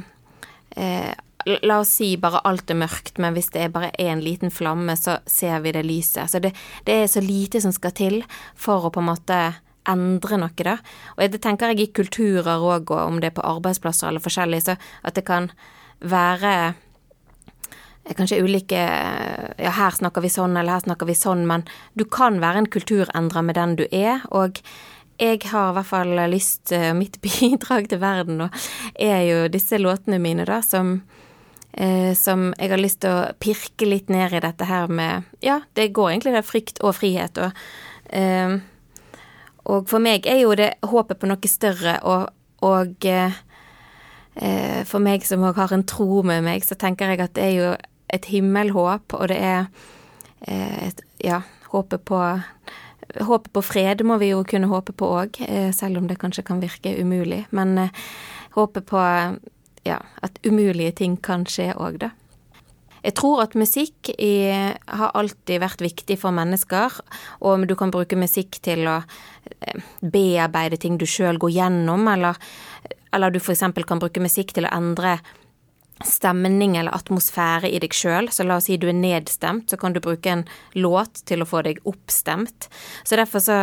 [0.77, 1.13] eh,
[1.47, 4.95] La oss si bare alt er mørkt, men hvis det er bare én liten flamme,
[4.99, 6.31] så ser vi det lyset.
[6.31, 6.55] Så det,
[6.87, 8.23] det, er så lite som skal til
[8.55, 9.41] for å på en måte
[9.89, 10.77] endre noe, da.
[11.17, 14.63] Og det tenker jeg i kulturer òg, og om det er på arbeidsplasser eller forskjellig,
[14.63, 15.51] så at det kan
[16.03, 21.67] være eh, kanskje ulike Ja, her snakker vi sånn, eller her snakker vi sånn, men
[21.99, 24.63] du kan være en kulturendrer med den du er, og
[25.23, 28.49] jeg har i hvert fall lyst eh, Mitt bidrag til verden nå
[28.95, 31.01] er jo disse låtene mine, da, som
[31.73, 35.61] eh, som jeg har lyst til å pirke litt ned i dette her med Ja,
[35.75, 37.51] det går egentlig det frykt og frihet, og
[38.09, 38.61] eh,
[39.65, 42.33] Og for meg er jo det håpet på noe større, og,
[42.67, 43.33] og eh,
[44.89, 47.55] for meg som òg har en tro med meg, så tenker jeg at det er
[47.55, 47.69] jo
[48.13, 49.67] et himmelhåp, og det er
[50.49, 52.23] eh, et, Ja, håpet på
[53.13, 56.45] Håpet på fred må vi jo kunne håpe på òg, eh, selv om det kanskje
[56.49, 57.43] kan virke umulig.
[57.51, 57.91] Men eh,
[58.55, 59.03] håpet på
[59.89, 62.13] ja, at umulige ting kan skje òg, da.
[63.03, 64.47] Jeg tror at musikk i,
[64.87, 67.01] har alltid vært viktig for mennesker,
[67.43, 72.39] og du kan bruke musikk til å eh, bearbeide ting du sjøl går gjennom, eller,
[73.11, 73.65] eller du f.eks.
[73.89, 75.17] kan bruke musikk til å endre
[76.07, 78.31] stemning eller atmosfære i deg sjøl.
[78.31, 80.47] Så la oss si du er nedstemt, så kan du bruke en
[80.79, 82.69] låt til å få deg oppstemt.
[83.03, 83.59] Så derfor så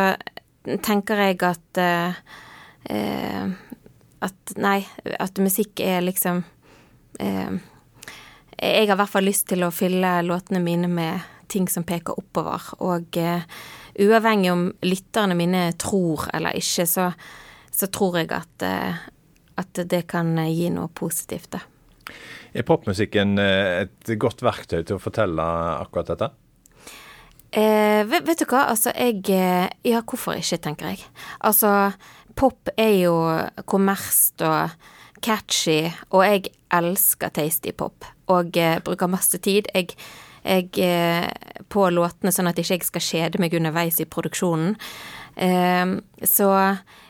[0.84, 2.20] tenker jeg at eh,
[2.92, 3.52] eh,
[4.24, 4.80] at nei,
[5.18, 6.42] at musikk er liksom
[7.20, 7.52] eh,
[8.60, 12.18] Jeg har i hvert fall lyst til å fylle låtene mine med ting som peker
[12.20, 12.62] oppover.
[12.84, 13.46] Og eh,
[14.00, 17.10] uavhengig om lytterne mine tror eller ikke, så,
[17.72, 19.00] så tror jeg at, eh,
[19.60, 21.64] at, det kan gi noe positivt, da.
[22.52, 25.48] Er popmusikken eh, et godt verktøy til å fortelle
[25.80, 26.30] akkurat dette?
[27.50, 31.02] Eh, vet, vet, du hva, altså jeg eh, Ja, hvorfor ikke, tenker jeg.
[31.42, 31.90] Altså,
[32.36, 33.14] pop er jo
[33.70, 34.88] kommersielt og
[35.24, 38.06] catchy, og jeg elsker tasty pop.
[38.30, 39.94] Og eh, bruker masse tid jeg,
[40.44, 41.28] jeg, eh,
[41.72, 44.76] på låtene, sånn at ikke jeg skal kjede meg underveis i produksjonen.
[45.36, 46.50] Eh, så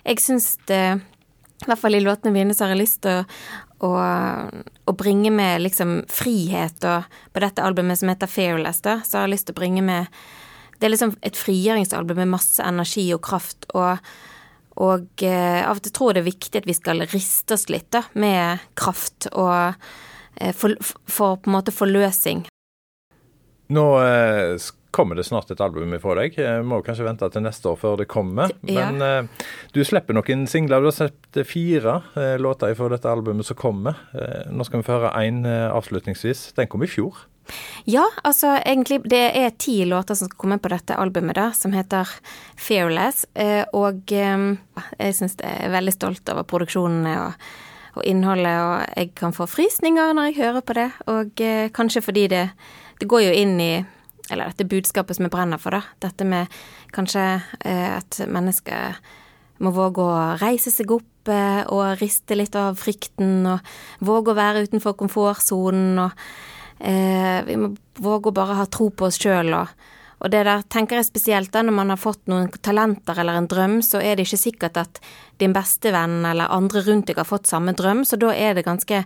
[0.05, 0.83] jeg syns det
[1.61, 3.25] I hvert fall i låtene mine så har jeg lyst til å,
[3.85, 3.95] å,
[4.89, 7.05] å bringe med liksom frihet, og
[7.35, 10.23] på dette albumet som heter Fearless, da, så har jeg lyst til å bringe med
[10.81, 14.01] Det er liksom et frigjøringsalbum med masse energi og kraft, og
[14.79, 17.69] og eh, av og til tror jeg det er viktig at vi skal riste oss
[17.73, 19.75] litt da, med kraft og
[20.39, 20.77] eh, for,
[21.11, 22.47] for, på en måte forløsing.
[23.75, 26.39] Nå eh, kommer det snart et album fra deg.
[26.39, 28.51] Jeg må kanskje vente til neste år før det kommer.
[28.67, 28.89] Ja.
[28.91, 29.29] Men
[29.71, 30.83] du slipper noen singler.
[30.83, 32.01] Du har sett fire
[32.43, 34.01] låter fra dette albumet som kommer.
[34.51, 36.49] Nå skal vi få høre én avslutningsvis.
[36.59, 37.23] Den kom i fjor.
[37.85, 41.73] Ja, altså egentlig Det er ti låter som skal komme på dette albumet, da, som
[41.73, 42.09] heter
[42.57, 43.27] Fearless.
[43.35, 44.45] Eh, og eh,
[44.99, 47.49] jeg syns jeg er veldig stolt over produksjonene og,
[47.97, 50.91] og innholdet, og jeg kan få frysninger når jeg hører på det.
[51.07, 52.45] Og eh, kanskje fordi det,
[53.01, 53.73] det går jo inn i
[54.31, 55.83] eller dette budskapet som jeg brenner for, da.
[56.05, 56.53] Dette med
[56.95, 57.25] kanskje
[57.67, 59.01] eh, at mennesker
[59.61, 64.63] må våge å reise seg opp og riste litt av frykten, og våge å være
[64.65, 66.15] utenfor komfortsonen, og
[66.81, 69.73] eh, vi må våge å bare ha tro på oss sjøl, og,
[70.21, 73.51] og det der tenker jeg spesielt da når man har fått noen talenter eller en
[73.51, 75.03] drøm, så er det ikke sikkert at
[75.43, 79.05] din bestevenn eller andre rundt deg har fått samme drøm, så da er det ganske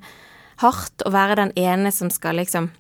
[0.63, 2.71] hardt å være den ene som skal liksom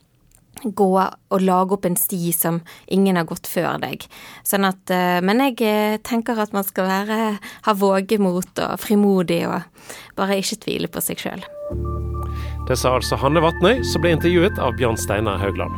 [0.62, 4.06] gå og lage opp en sti som ingen har gått før deg.
[4.46, 7.20] Sånn at, eh, men jeg eh, tenker at man skal være,
[7.66, 9.62] ha vågemot og frimodig og
[10.16, 11.46] bare ikke tvile på seg sjøl.
[12.68, 15.74] Det sa altså Hanne Vatnøy, som ble intervjuet av Bjørn Steinar Haugland.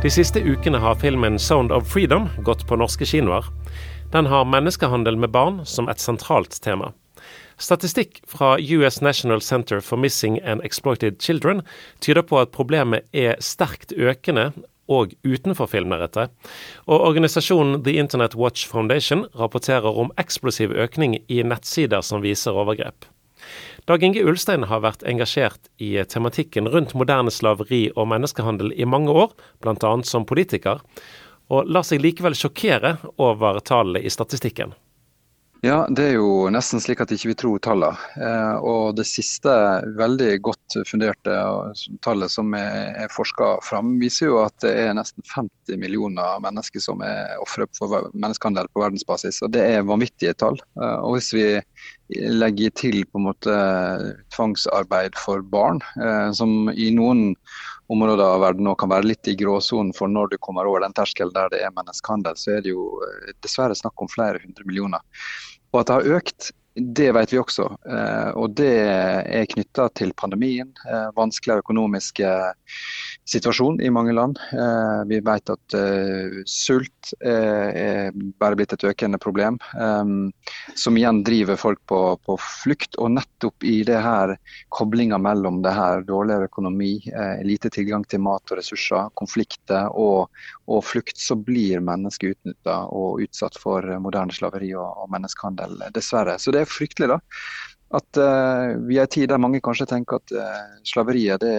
[0.00, 3.44] De siste ukene har filmen 'Sound of Freedom' gått på norske kinoer.
[4.12, 6.92] Den har menneskehandel med barn som et sentralt tema.
[7.58, 11.62] Statistikk fra US National Center for Missing and Exploited Children
[12.00, 14.52] tyder på at problemet er sterkt økende
[14.90, 16.34] og utenfor filmlerretet.
[16.90, 23.06] Og organisasjonen The Internet Watch Foundation rapporterer om eksplosiv økning i nettsider som viser overgrep.
[23.88, 29.14] Dag Inge Ulstein har vært engasjert i tematikken rundt moderne slaveri og menneskehandel i mange
[29.14, 29.32] år,
[29.64, 29.94] bl.a.
[30.04, 30.82] som politiker,
[31.50, 34.76] og lar seg likevel sjokkere over tallene i statistikken.
[35.60, 37.98] Ja, det er jo nesten slik at ikke vi tror tallene.
[38.16, 39.52] Eh, og det siste
[39.98, 41.34] veldig godt funderte
[42.00, 47.04] tallet som er, forska fram, viser jo at det er nesten 50 millioner mennesker som
[47.04, 49.42] er ofre for menneskehandel på verdensbasis.
[49.44, 50.56] Og det er vanvittige tall.
[50.80, 51.44] Eh, og hvis vi
[52.40, 53.58] legger til på en måte
[54.32, 57.34] tvangsarbeid for barn, eh, som i noen
[57.90, 60.94] områder av verden nå kan være litt i gråsonen for når du kommer over den
[60.94, 64.66] terskelen der det er menneskehandel, så er det jo eh, dessverre snakk om flere hundre
[64.68, 65.02] millioner.
[65.72, 67.66] Og at det har økt, det vet vi også.
[67.90, 72.30] Eh, og det er knytta til pandemien, eh, vanskeligere økonomiske
[73.28, 74.38] situasjon i mange land.
[74.52, 79.58] Eh, vi vet at uh, sult er, er bare blitt et økende problem,
[80.78, 82.98] som igjen driver folk på, på, flukt.
[82.98, 84.34] Og nettopp i det her
[84.74, 86.92] koblinga mellom det her dårligere økonomi,
[87.46, 90.30] lite tilgang til mat og ressurser, konflikter og,
[90.70, 96.38] og flukt, så blir mennesker utnytta og utsatt for moderne slaveri og, og menneskehandel, dessverre.
[96.38, 97.20] Så det er fryktelig, da
[97.90, 101.56] at uh, vi er i en tid der mange kanskje tenker at uh, slaveriet det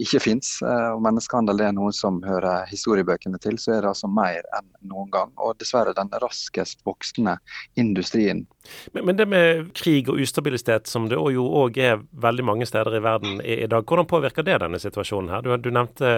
[0.00, 4.10] ikke fins, uh, og menneskehandel er noe som hører historiebøkene til, så er det altså
[4.10, 5.32] mer enn noen gang.
[5.38, 7.36] Og dessverre den raskest voksende
[7.80, 8.46] industrien.
[8.94, 12.96] Men, men det med krig og ustabilitet, som det jo òg er veldig mange steder
[12.96, 15.44] i verden i, i, dag, hvordan påvirker det denne situasjonen her?
[15.44, 16.10] Du, du nevnte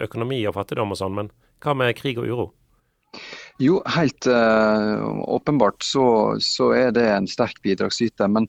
[0.00, 2.50] økonomi og fattigdom og sånn, men hva med krig og uro?
[3.60, 8.30] Jo, helt uh, åpenbart så, så, er det en sterk bidragsyter.
[8.32, 8.46] Men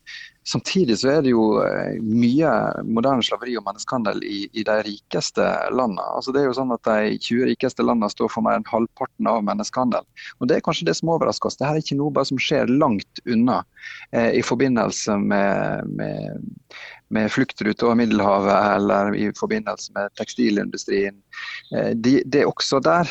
[0.47, 2.51] samtidig så er det jo uh, mye
[2.87, 6.05] moderne slaveri og menneskehandel i, i, de rikeste landene.
[6.17, 9.29] Altså det er jo sånn at De 20 rikeste landene står for mer enn halvparten
[9.29, 10.07] av menneskehandel.
[10.39, 11.59] Og Det er kanskje det som overrasker oss.
[11.59, 13.61] Dette er ikke noe som skjer langt unna
[14.11, 16.41] eh, i forbindelse med, med
[17.11, 21.17] med fluktruter over Middelhavet eller i forbindelse med tekstilindustrien.
[21.99, 23.09] Det de er også der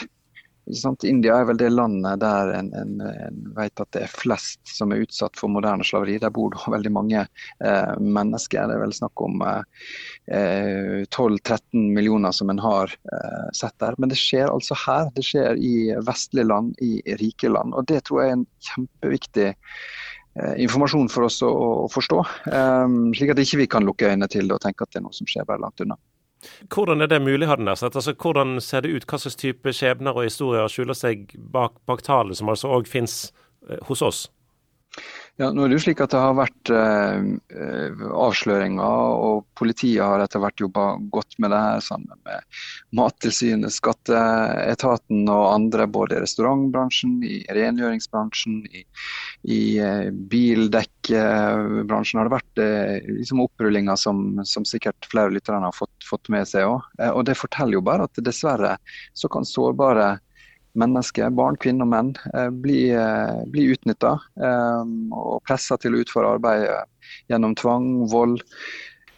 [1.06, 4.92] India er vel det landet der en, en, en, vet at det er flest som
[4.92, 6.18] er utsatt for moderne slaveri.
[6.22, 8.68] Der bor det veldig mange eh, mennesker.
[8.68, 13.98] Det er vel snakk om eh, 12-13 millioner som en har eh, sett der.
[13.98, 15.11] Men det skjer altså her.
[15.16, 15.74] Det skjer i
[16.06, 17.74] vestlige land, i rike land.
[17.74, 21.50] Og det tror jeg er en kjempeviktig eh, informasjon for oss å,
[21.85, 22.22] å forstå.
[22.52, 25.09] Um, slik at ikke vi kan lukke øynene til det og tenke at det er
[25.09, 25.98] noe som skjer bare langt unna.
[26.72, 27.96] Hvordan er det mulig, hadde nær sett?
[27.96, 29.07] Altså, hvordan ser det ut?
[29.09, 33.33] Hva slags type skjebner og historier skjuler seg bak, bak tallene, som altså òg finnes
[33.68, 34.22] eh, hos oss?
[35.40, 40.20] Ja, nå er Det jo slik at det har vært eh, avsløringer, og politiet har
[40.20, 42.44] etter hvert jobba godt med det her sammen med
[42.98, 48.85] Mattilsynet, Skatteetaten og andre, både i restaurantbransjen, i rengjøringsbransjen, i,
[49.48, 52.20] i eh, bildekkbransjen.
[52.20, 56.44] har det vært eh, liksom opprullinger som, som, sikkert flere lytterne har fått, fått med
[56.53, 56.85] seg òg.
[57.00, 58.76] Eh, og det forteller jo bare at dessverre
[59.16, 60.18] så kan sårbare
[60.78, 62.12] mennesker, barn, kvinner og menn,
[62.62, 62.94] blir,
[63.50, 66.68] blir utnytta og pressa til å utføre arbeid
[67.30, 68.42] gjennom tvang, vold.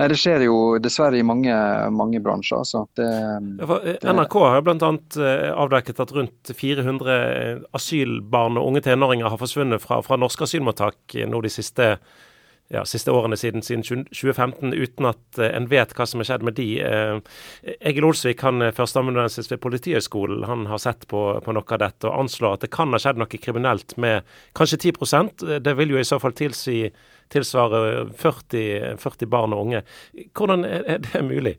[0.09, 1.53] Det skjer jo dessverre i mange,
[1.95, 2.63] mange bransjer.
[2.65, 2.85] Altså.
[2.97, 3.09] Det,
[3.85, 4.91] det, NRK har bl.a.
[5.21, 7.19] Eh, avdekket at rundt 400
[7.77, 11.95] asylbarn og unge tenåringer har forsvunnet fra, fra norske asylmottak nå de siste,
[12.73, 16.45] ja, siste årene siden, siden, 2015, uten at eh, en vet hva som har skjedd
[16.47, 16.69] med de.
[16.81, 21.83] Eh, Egil Olsvik, han er førsteamanuensis ved Politihøgskolen, han har sett på, på, noe av
[21.83, 25.93] dette og anslår at det kan ha skjedd noe kriminelt med kanskje 10% Det vil
[25.93, 26.87] jo i så fall tilsi
[27.33, 29.85] tilsvare 40, 40 barn og unge.
[30.37, 31.57] Hvordan er det mulig?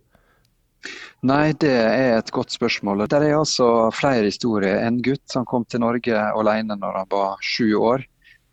[1.24, 3.06] Nei, det er et godt spørsmål.
[3.08, 4.82] Det er altså flere historier.
[4.84, 8.04] En gutt som kom til Norge alene når han var sju år.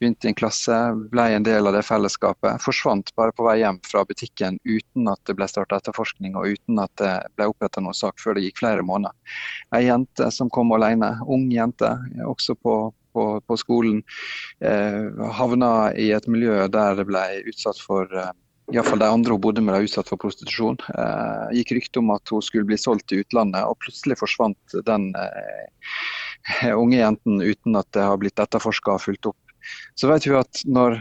[0.00, 0.76] Begynte i en klasse,
[1.12, 2.62] ble en del av det fellesskapet.
[2.64, 6.80] Forsvant bare på vei hjem fra butikken uten at det ble starta etterforskning og uten
[6.80, 9.12] at det ble oppretta noen sak før det gikk flere måneder.
[9.76, 11.90] Ei jente som kom alene, ung jente,
[12.24, 12.76] også på,
[13.12, 14.00] på, på skolen,
[14.64, 18.32] eh, havna i et miljø der det ble utsatt for eh,
[18.70, 20.78] Iallfall de andre hun bodde med, ble utsatt for prostitusjon.
[20.94, 25.10] Eh, gikk rykte om at hun skulle bli solgt til utlandet, og plutselig forsvant den
[25.18, 29.40] eh, unge jenten uten at det har blitt etterforska og fulgt opp.
[29.94, 31.00] Så vet vi at når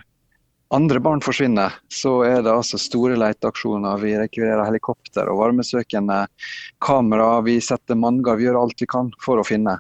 [0.75, 4.01] andre barn forsvinner, så er det altså store leteaksjoner.
[4.03, 6.25] Vi rekvirerer helikopter og varmesøkende
[6.85, 7.39] kamera.
[7.45, 9.79] Vi setter manngav, vi gjør alt vi kan for å finne.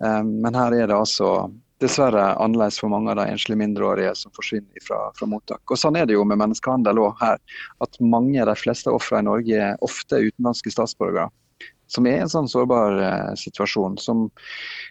[0.00, 4.32] Eh, men her er det altså dessverre annerledes for mange av de enslige mindreårige som
[4.36, 5.62] forsvinner fra, fra, mottak.
[5.68, 7.40] Og Sånn er det jo med menneskehandel òg her.
[7.84, 11.28] At mange, de fleste ofrene i Norge er ofte utenlandske statsborgere.
[11.90, 14.28] Som er i en sånn sårbar eh, situasjon, som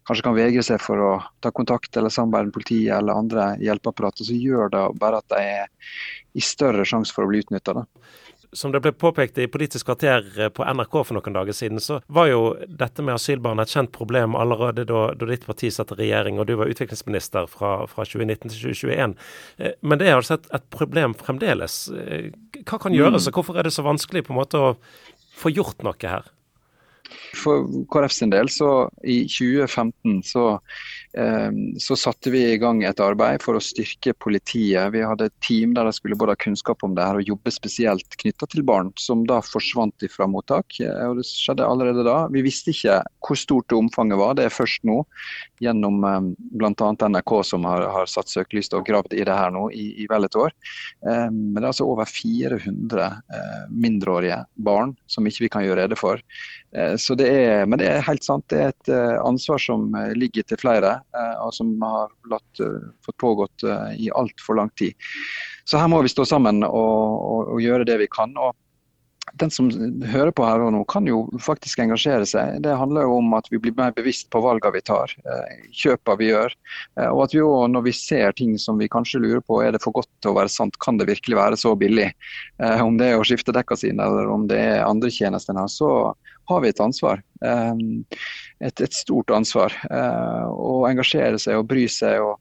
[0.07, 1.11] kanskje kan vegre seg for å
[1.43, 4.27] ta kontakt eller samarbeide med politiet eller andre hjelpeapparater.
[4.27, 5.93] Så gjør det bare at de er
[6.37, 7.77] i større sjanse for å bli utnytta
[8.51, 11.99] som det ble påpekt i Politisk kvarter eh, på NRK for noen dager siden, så
[12.07, 15.99] var jo dette med asylbarn et kjent problem allerede da, da ditt parti satt i
[16.01, 19.15] regjering og du var utviklingsminister fra, fra 2019 til 2021.
[19.59, 21.79] Eh, men det er altså et, et problem fremdeles.
[21.93, 22.31] Eh,
[22.63, 23.31] hva kan gjøres, mm.
[23.31, 24.75] og hvorfor er det så vanskelig på en måte å
[25.39, 26.33] få gjort noe her?
[27.37, 30.45] For KrF sin del, så i 2015 så
[31.13, 34.91] Eh, så satte vi i gang et arbeid for å styrke politiet.
[34.93, 37.53] Vi hadde et team der de skulle både ha kunnskap om det her og jobbe
[37.53, 40.77] spesielt knytta til barn som da forsvant fra mottak.
[40.83, 42.19] Eh, og Det skjedde allerede da.
[42.29, 44.37] Vi visste ikke hvor stort omfanget var.
[44.37, 45.01] Det er først nå,
[45.63, 46.29] gjennom eh,
[46.61, 46.91] bl.a.
[47.09, 50.27] NRK som har, har satt søkelyset og gravd i det her nå i, i vel
[50.27, 50.53] et år.
[51.01, 53.07] Men det er altså over 400
[53.71, 56.21] mindreårige barn som ikke vi kan gjøre rede for.
[57.01, 58.89] Så det er, men det er helt sant, det er et
[59.25, 60.99] ansvar som ligger til flere.
[61.17, 64.93] Eh, og som har latt, eh, fått pågått eh, i altfor lang tid.
[65.65, 68.35] Så her må vi stå sammen og, og, og gjøre det vi kan.
[68.37, 68.55] og
[69.37, 69.67] den som
[70.09, 72.55] hører på her og nå, kan jo faktisk engasjere seg.
[72.65, 75.13] Det handler jo om at vi blir mer bevisst på valgene vi tar,
[75.69, 76.55] kjøpene vi gjør.
[77.11, 79.83] Og at vi òg, når vi ser ting som vi kanskje lurer på er det
[79.83, 82.09] for godt til å være sant, kan det virkelig være så billig?
[82.57, 85.93] Om det er å skifte dekka sine eller om det er andre tjenester, så
[86.49, 87.21] har vi et ansvar.
[87.41, 89.75] Et, et stort ansvar.
[89.89, 92.23] Å engasjere seg og bry seg.
[92.25, 92.39] og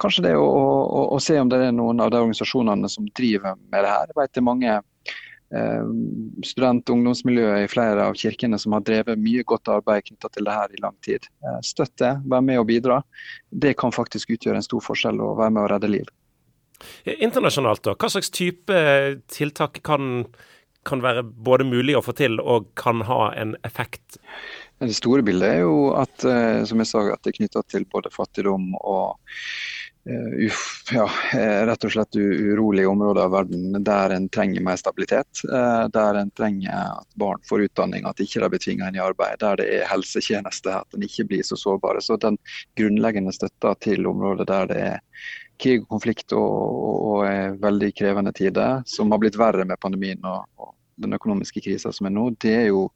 [0.00, 3.58] Kanskje det å, å, å, se om det er noen av de organisasjonene som driver
[3.68, 4.08] med det her.
[4.08, 5.90] Jeg vet det er mange eh,
[6.46, 10.48] student- og ungdomsmiljøer i flere av kirkene som har drevet mye godt arbeid knytta til
[10.48, 11.28] det her i lang tid.
[11.28, 13.02] Støtte, støtt det, vær med og bidra.
[13.50, 16.08] Det kan faktisk utgjøre en stor forskjell og være med å redde liv.
[17.04, 18.78] Internasjonalt, da, hva slags type
[19.28, 20.24] tiltak kan
[20.88, 24.20] kan være både mulig å få til og kan ha en effekt?
[24.80, 27.84] Det store bildet er jo at, eh, som jeg sa, at det er knytta til
[27.92, 29.18] både fattigdom og
[30.08, 30.60] uh,
[30.92, 35.42] ja, eh, rett og slett urolige områder av verden der en trenger mer stabilitet.
[35.44, 39.04] Uh, der en trenger at barn får utdanning, at ikke de blir tvinga inn i
[39.04, 39.40] arbeid.
[39.42, 42.02] Der det er helsetjeneste, at en ikke blir så sårbare.
[42.04, 42.38] Så den
[42.78, 45.00] grunnleggende støtta til områder der det er
[45.60, 50.24] krig og konflikt og, og, og veldig krevende tider, som har blitt verre med pandemien
[50.24, 52.88] og, og den økonomiske krisa som er nå, det er jo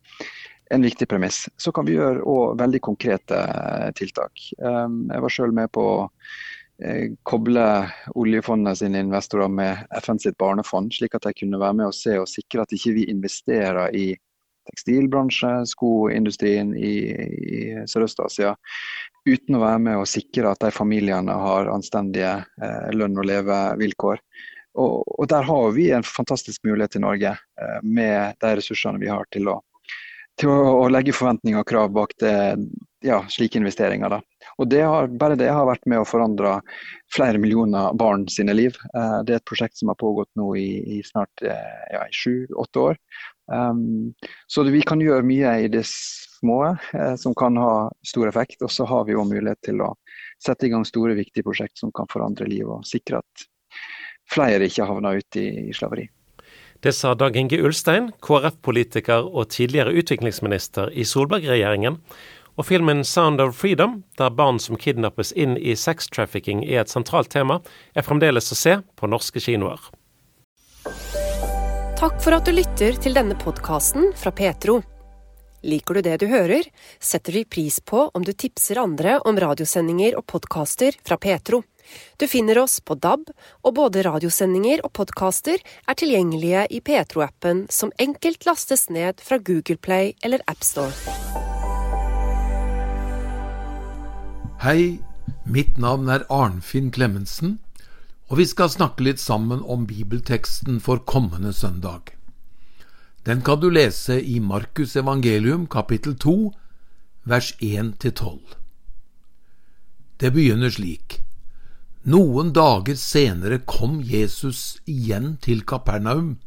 [0.72, 1.44] en viktig premiss.
[1.56, 4.48] Så kan vi gjøre òg veldig konkrete eh, tiltak.
[4.56, 6.08] Jeg var sjøl med på eh,
[7.22, 7.64] koble
[8.18, 12.16] oljefondet sine investorer med FN sitt barnefond, slik at de kunne være med og se
[12.18, 14.08] og sikre at ikke vi investerer i
[14.68, 17.60] tekstilbransje, skoindustrien i, i
[17.90, 18.54] Sørøst-Asia,
[19.28, 24.22] uten å være med og sikre at de familiene har anstendige eh, lønn- og levevilkår.
[24.80, 29.12] Og, og, Der har vi en fantastisk mulighet i Norge, eh, med de ressursene vi
[29.12, 29.60] har til å,
[30.40, 32.36] til å, å legge forventninger og krav bak det,
[33.04, 34.16] ja, slike investeringer.
[34.16, 34.22] Da.
[34.58, 36.58] Og det har, Bare det har vært med å forandre
[37.14, 38.76] flere millioner barn sine liv.
[38.94, 42.84] Eh, det er et prosjekt som har pågått nå i, i snart eh, ja, sju-åtte
[42.90, 43.00] år.
[43.52, 44.14] Um,
[44.48, 48.62] så vi kan gjøre mye i det små eh, som kan ha stor effekt.
[48.62, 49.94] Og så har vi jo mulighet til å
[50.42, 53.48] sette i gang store, viktige prosjekt som kan forandre livet og sikre at
[54.30, 56.08] flere ikke havner ut i, i slaveri.
[56.84, 61.96] Det sa Dag Inge Ulstein, KrF-politiker og tidligere utviklingsminister i Solberg-regjeringen.
[62.56, 67.30] Og filmen 'Sound of Freedom', der barn som kidnappes inn i sextrafficking er et sentralt
[67.30, 67.60] tema,
[67.94, 69.80] er fremdeles å se på norske kinoer.
[71.98, 74.82] Takk for at du lytter til denne podkasten fra Petro.
[75.64, 76.66] Liker du det du hører,
[77.00, 81.62] setter vi pris på om du tipser andre om radiosendinger og podkaster fra Petro.
[82.20, 83.30] Du finner oss på DAB,
[83.64, 89.80] og både radiosendinger og podkaster er tilgjengelige i Petro-appen, som enkelt lastes ned fra Google
[89.80, 91.53] Play eller AppStore.
[94.64, 95.02] Hei,
[95.44, 97.58] mitt navn er Arnfinn Klemetsen,
[98.32, 102.14] og vi skal snakke litt sammen om bibelteksten for kommende søndag.
[103.28, 106.54] Den kan du lese i Markus evangelium kapittel 2,
[107.28, 108.40] vers 1-12.
[110.24, 111.20] Det begynner slik.
[112.08, 116.38] Noen dager senere kom Jesus igjen til Kapernaum,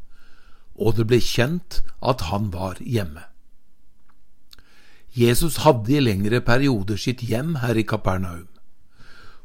[0.74, 3.30] og det ble kjent at han var hjemme.
[5.18, 8.46] Jesus hadde i lengre perioder sitt hjem her i Kapernaum,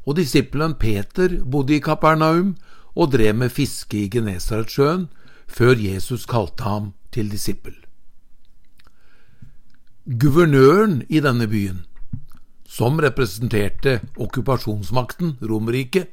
[0.05, 2.53] og disippelen Peter bodde i Kapernaum
[2.93, 5.07] og drev med fiske i Genesaretsjøen
[5.49, 7.73] før Jesus kalte ham til disippel.
[10.05, 11.85] Guvernøren i denne byen,
[12.67, 16.09] som representerte okkupasjonsmakten, Romerriket,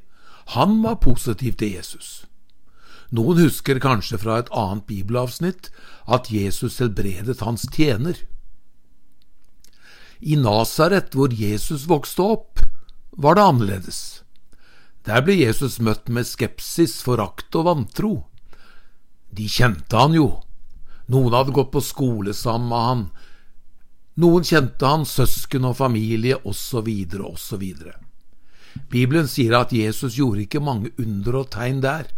[0.55, 2.25] han var positiv til Jesus.
[3.11, 5.69] Noen husker kanskje fra et annet bibelavsnitt
[6.07, 8.15] at Jesus helbredet hans tjener.
[10.21, 12.61] I Nasaret, hvor Jesus vokste opp,
[13.17, 14.01] var det annerledes.
[15.09, 18.13] Der ble Jesus møtt med skepsis, forakt og vantro.
[19.33, 20.29] De kjente han jo.
[21.11, 23.05] Noen hadde gått på skole sammen med han,
[24.21, 26.89] noen kjente han, søsken og familie, osv.,
[27.25, 27.65] osv.
[28.91, 32.11] Bibelen sier at Jesus gjorde ikke mange under og tegn der.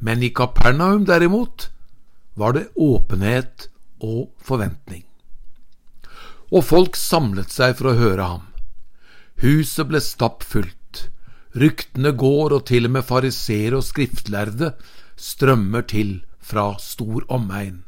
[0.00, 1.70] Men i Kapernaum, derimot,
[2.34, 3.68] var det åpenhet
[4.02, 5.04] og forventning.
[6.52, 8.44] Og folk samlet seg for å høre ham.
[9.42, 11.08] Huset ble stappfullt.
[11.56, 14.74] Ryktene går, og til og med fariseere og skriftlærde
[15.16, 17.82] strømmer til fra stor omegn.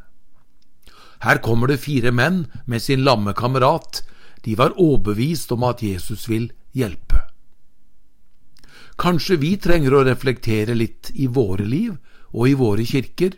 [1.23, 4.03] Her kommer det fire menn med sin lamme kamerat.
[4.45, 7.21] De var overbevist om at Jesus vil hjelpe.
[8.99, 11.95] Kanskje vi trenger å reflektere litt i våre liv
[12.35, 13.37] og i våre kirker,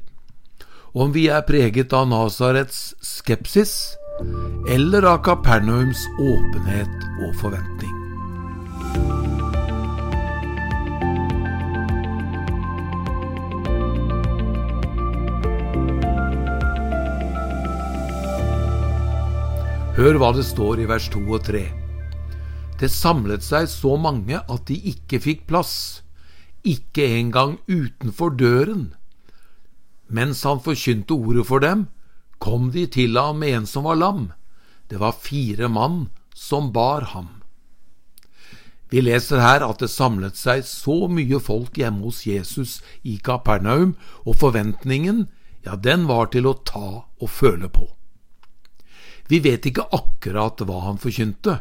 [0.96, 3.92] om vi er preget av Nasarets skepsis
[4.70, 7.96] eller av Kapernaums åpenhet og forventning.
[20.00, 21.60] Hør hva det står i vers 2 og 3.
[22.80, 25.74] Det samlet seg så mange at de ikke fikk plass,
[26.64, 28.86] ikke engang utenfor døren.
[30.08, 31.84] Mens han forkynte ordet for dem,
[32.40, 34.30] kom de til ham med en som var lam.
[34.88, 37.28] Det var fire mann som bar ham.
[38.90, 43.94] Vi leser her at det samlet seg så mye folk hjemme hos Jesus i Kapernaum,
[44.26, 45.28] og forventningen,
[45.62, 47.86] ja, den var til å ta og føle på.
[49.30, 51.60] Vi vet ikke akkurat hva han forkynte,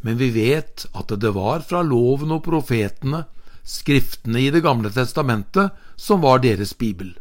[0.00, 3.26] men vi vet at det var fra loven og profetene,
[3.60, 7.12] skriftene i Det gamle testamentet, som var deres bibel.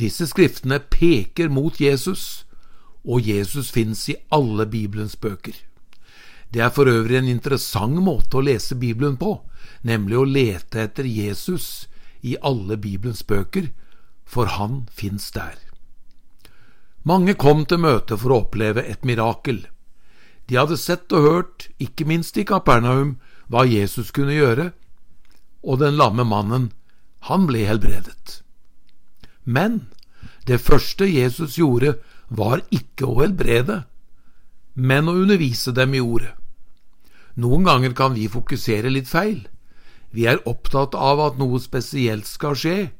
[0.00, 2.46] Disse skriftene peker mot Jesus,
[3.04, 5.56] og Jesus fins i alle Bibelens bøker.
[6.50, 9.36] Det er for øvrig en interessant måte å lese Bibelen på,
[9.86, 11.86] nemlig å lete etter Jesus
[12.26, 13.70] i alle Bibelens bøker,
[14.24, 15.58] for han fins der.
[17.04, 19.64] Mange kom til møtet for å oppleve et mirakel.
[20.48, 24.70] De hadde sett og hørt, ikke minst i Kapernaum, hva Jesus kunne gjøre,
[25.62, 26.70] og den lamme mannen,
[27.28, 28.40] han ble helbredet.
[29.50, 29.86] Men
[30.46, 31.96] det første Jesus gjorde,
[32.30, 33.82] var ikke å helbrede,
[34.74, 36.36] men å undervise dem i ordet.
[37.40, 39.42] Noen ganger kan vi fokusere litt feil.
[40.14, 42.90] Vi er opptatt av at noe spesielt skal skje,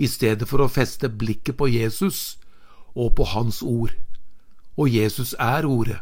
[0.00, 2.38] i stedet for å feste blikket på Jesus
[2.94, 3.92] og på Hans ord.
[4.80, 6.00] Og Jesus er Ordet.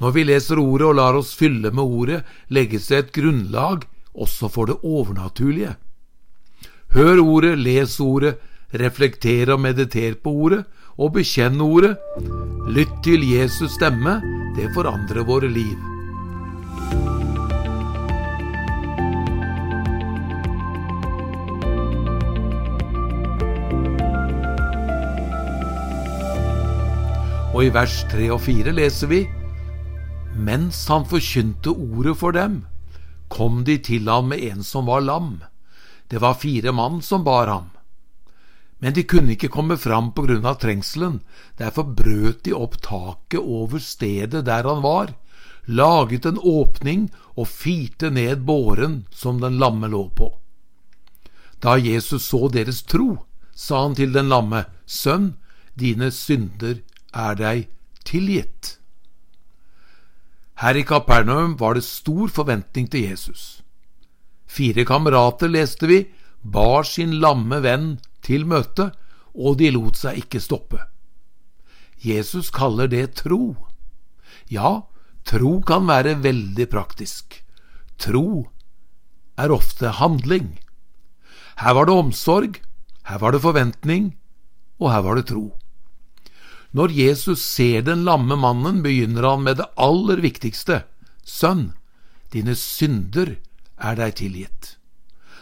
[0.00, 3.84] Når vi leser Ordet og lar oss fylle med Ordet, legges det et grunnlag
[4.14, 5.74] også for det overnaturlige.
[6.96, 8.38] Hør Ordet, les Ordet,
[8.72, 10.64] reflekter og mediter på Ordet,
[11.00, 11.96] og bekjenn Ordet.
[12.70, 14.20] Lytt til Jesus stemme,
[14.56, 15.78] det forandrer våre liv.
[27.50, 29.24] Og i vers 3 og 4 leser vi
[30.40, 32.62] Mens han forkynte ordet for dem,
[33.28, 35.42] kom de til ham med en som var lam.
[36.08, 37.68] Det var fire mann som bar ham.
[38.80, 41.20] Men de kunne ikke komme fram på grunn av trengselen,
[41.60, 45.12] derfor brøt de opp taket over stedet der han var,
[45.68, 50.32] laget en åpning og firte ned båren som den lamme lå på.
[51.60, 55.34] Da Jesus så deres tro, sa han til den lamme, Sønn,
[55.76, 56.80] dine synder
[57.12, 57.68] er deg
[58.08, 58.78] tilgitt.
[60.60, 63.60] Her i Kapernaum var det stor forventning til Jesus.
[64.48, 66.00] Fire kamerater, leste vi,
[66.42, 68.90] bar sin lamme venn til møte,
[69.34, 70.80] og de lot seg ikke stoppe.
[72.00, 73.54] Jesus kaller det tro.
[74.48, 74.82] Ja,
[75.28, 77.42] tro kan være veldig praktisk.
[78.00, 78.48] Tro
[79.38, 80.56] er ofte handling.
[81.60, 82.60] Her var det omsorg,
[83.04, 84.14] her var det forventning,
[84.80, 85.50] og her var det tro.
[86.72, 90.84] Når Jesus ser den lamme mannen, begynner han med det aller viktigste.
[91.26, 91.72] Sønn,
[92.32, 93.36] dine synder
[93.76, 94.76] er deg tilgitt.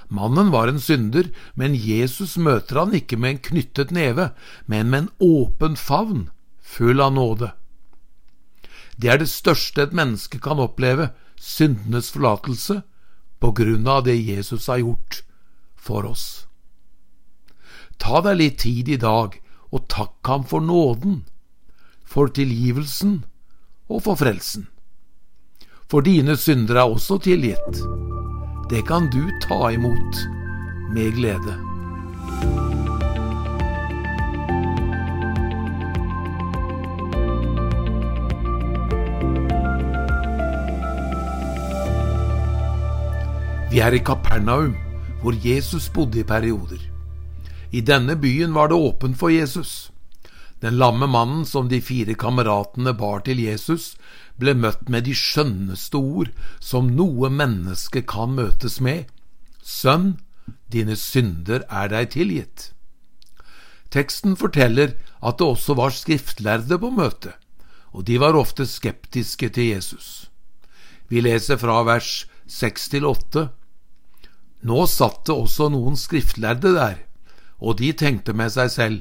[0.08, 4.30] Mannen var en synder, men Jesus møter han ikke med en knyttet neve,
[4.66, 6.28] men med en åpen favn,
[6.60, 7.52] full av nåde.
[8.96, 12.80] Det er det største et menneske kan oppleve, syndenes forlatelse,
[13.38, 15.20] på grunn av det Jesus har gjort
[15.76, 16.48] for oss.
[18.02, 19.36] Ta deg litt tid i dag
[19.70, 21.22] og takk ham for nåden,
[22.02, 23.20] for tilgivelsen
[23.86, 24.66] og for frelsen.
[25.88, 28.17] For dine synder er også tilgitt
[28.70, 30.16] det kan du ta imot
[30.92, 31.54] med glede.
[43.70, 44.74] Vi er i Kapernaum,
[45.22, 46.82] hvor Jesus bodde i perioder.
[47.72, 49.90] I denne byen var det åpent for Jesus.
[50.60, 53.94] Den lamme mannen som de fire kameratene bar til Jesus,
[54.38, 56.30] ble møtt med de skjønneste ord
[56.62, 59.06] som noe menneske kan møtes med.
[59.62, 60.16] Sønn,
[60.72, 62.70] dine synder er deg tilgitt.
[63.90, 67.34] Teksten forteller at det også var skriftlærde på møtet,
[67.92, 70.28] og de var ofte skeptiske til Jesus.
[71.08, 73.48] Vi leser fra vers seks til åtte.
[74.60, 76.98] Nå satt det også noen skriftlærde der,
[77.58, 78.98] og de tenkte med seg selv,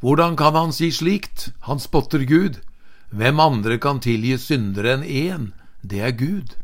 [0.00, 2.60] hvordan kan han si slikt, han spotter Gud,
[3.10, 5.46] hvem andre kan tilgi syndere enn én,
[5.82, 6.56] det er Gud.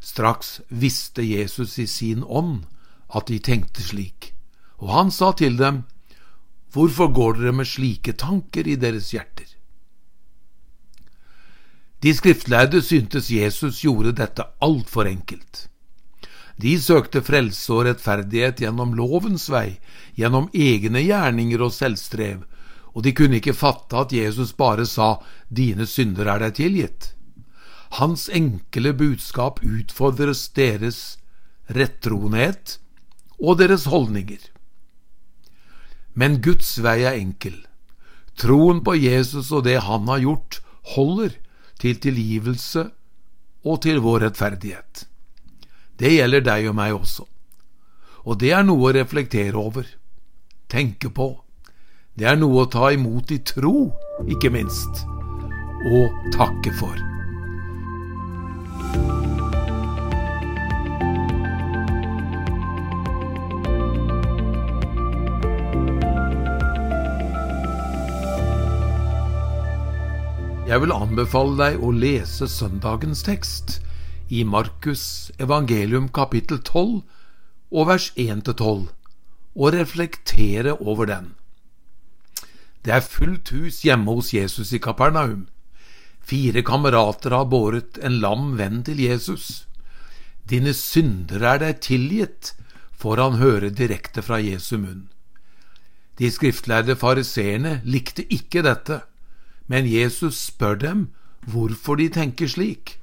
[0.00, 2.64] Straks visste Jesus i sin ånd
[3.08, 4.32] at de tenkte slik,
[4.78, 5.84] og han sa til dem,
[6.76, 9.46] Hvorfor går dere med slike tanker i deres hjerter?
[12.04, 15.70] De skriftlærde syntes Jesus gjorde dette altfor enkelt.
[16.60, 19.78] De søkte frelse og rettferdighet gjennom lovens vei,
[20.16, 22.44] gjennom egne gjerninger og selvstrev,
[22.96, 25.18] og de kunne ikke fatte at Jesus bare sa
[25.52, 27.10] Dine synder er deg tilgitt.
[28.00, 31.18] Hans enkle budskap utfordres deres
[31.68, 32.78] rettroenhet
[33.36, 34.40] og deres holdninger.
[36.16, 37.60] Men Guds vei er enkel.
[38.40, 40.60] Troen på Jesus og det han har gjort,
[40.96, 41.36] holder
[41.80, 42.88] til tilgivelse
[43.66, 45.04] og til vår rettferdighet.
[46.00, 47.28] Det gjelder deg og meg også.
[48.24, 49.84] Og det er noe å reflektere over,
[50.72, 51.34] tenke på
[52.16, 53.90] det er noe å ta imot i tro,
[54.24, 55.02] ikke minst,
[55.92, 56.96] og takke for.
[70.66, 73.78] Jeg vil anbefale deg å lese søndagens tekst
[74.32, 77.02] i Markus evangelium kapittel 12
[77.76, 78.88] og vers 1-12,
[79.56, 81.36] og reflektere over den.
[82.86, 85.48] Det er fullt hus hjemme hos Jesus i Kapernaum.
[86.22, 89.66] Fire kamerater har båret en lam venn til Jesus.
[90.46, 92.52] Dine synder er deg tilgitt,
[92.94, 95.08] får han høre direkte fra Jesu munn.
[96.16, 99.02] De skriftlærde fariseerne likte ikke dette,
[99.66, 101.06] men Jesus spør dem
[101.42, 103.00] hvorfor de tenker slik.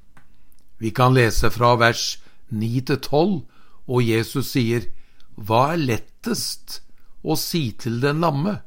[0.80, 3.42] Vi kan lese fra vers 9 til 12,
[3.88, 4.88] og Jesus sier,
[5.36, 6.80] Hva er lettest
[7.24, 8.62] å si til den lamme?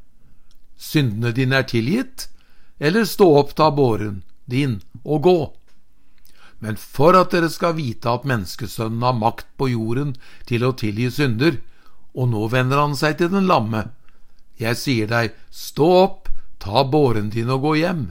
[0.76, 2.28] Syndene dine er tilgitt,
[2.78, 5.38] eller stå opp, ta båren din og gå.
[6.58, 10.14] Men for at dere skal vite at menneskesønnen har makt på jorden
[10.48, 11.58] til å tilgi synder,
[12.16, 13.90] og nå vender han seg til den lamme,
[14.56, 18.06] jeg sier deg, stå opp, ta båren din og gå hjem.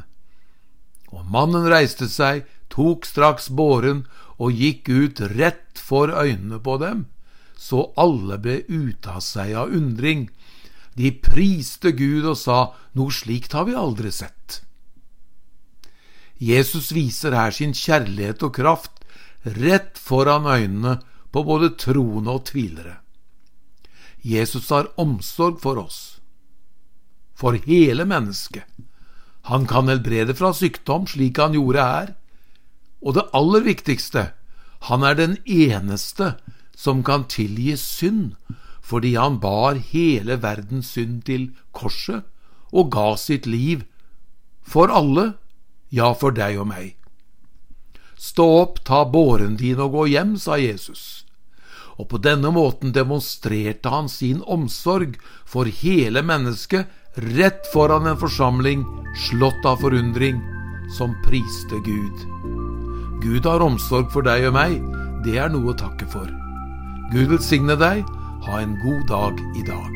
[1.09, 4.03] Og mannen reiste seg, tok straks båren
[4.37, 7.05] og gikk ut rett for øynene på dem,
[7.57, 10.27] så alle ble ute av seg av undring
[10.95, 12.59] de priste Gud og sa,
[12.95, 14.61] noe slikt har vi aldri sett.
[16.39, 19.03] Jesus viser her sin kjærlighet og kraft
[19.45, 20.97] rett foran øynene
[21.31, 22.99] på både troende og tvilere.
[24.25, 26.19] Jesus har omsorg for oss,
[27.35, 28.65] for hele mennesket.
[29.51, 32.13] Han kan helbrede fra sykdom, slik han gjorde her.
[33.05, 34.31] Og det aller viktigste,
[34.89, 36.33] han er den eneste
[36.75, 38.33] som kan tilgi synd,
[38.85, 42.25] fordi han bar hele verdens synd til korset
[42.75, 43.85] og ga sitt liv
[44.65, 45.33] for alle,
[45.89, 46.95] ja, for deg og meg.
[48.17, 51.25] Stå opp, ta båren din og gå hjem, sa Jesus.
[51.95, 55.15] Og på denne måten demonstrerte han sin omsorg
[55.47, 56.89] for hele mennesket
[57.37, 58.83] rett foran en forsamling
[59.29, 60.41] slått av forundring,
[60.97, 62.25] som priste Gud.
[63.23, 64.75] Gud har omsorg for deg og meg,
[65.25, 66.27] det er noe å takke for.
[67.13, 68.03] Gud velsigne deg,
[68.45, 69.91] ha en god dag i dag.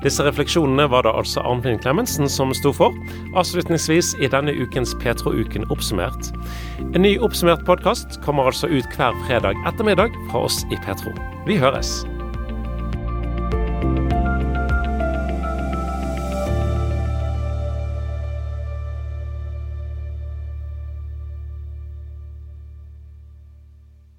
[0.00, 2.96] Disse refleksjonene var det altså Arnfinn Klemetsen som sto for.
[3.36, 6.32] Avslutningsvis i denne ukens Petro-uken oppsummert.
[6.94, 11.12] En ny oppsummert podkast kommer altså ut hver fredag ettermiddag fra oss i Petro.
[11.46, 12.00] Vi høres.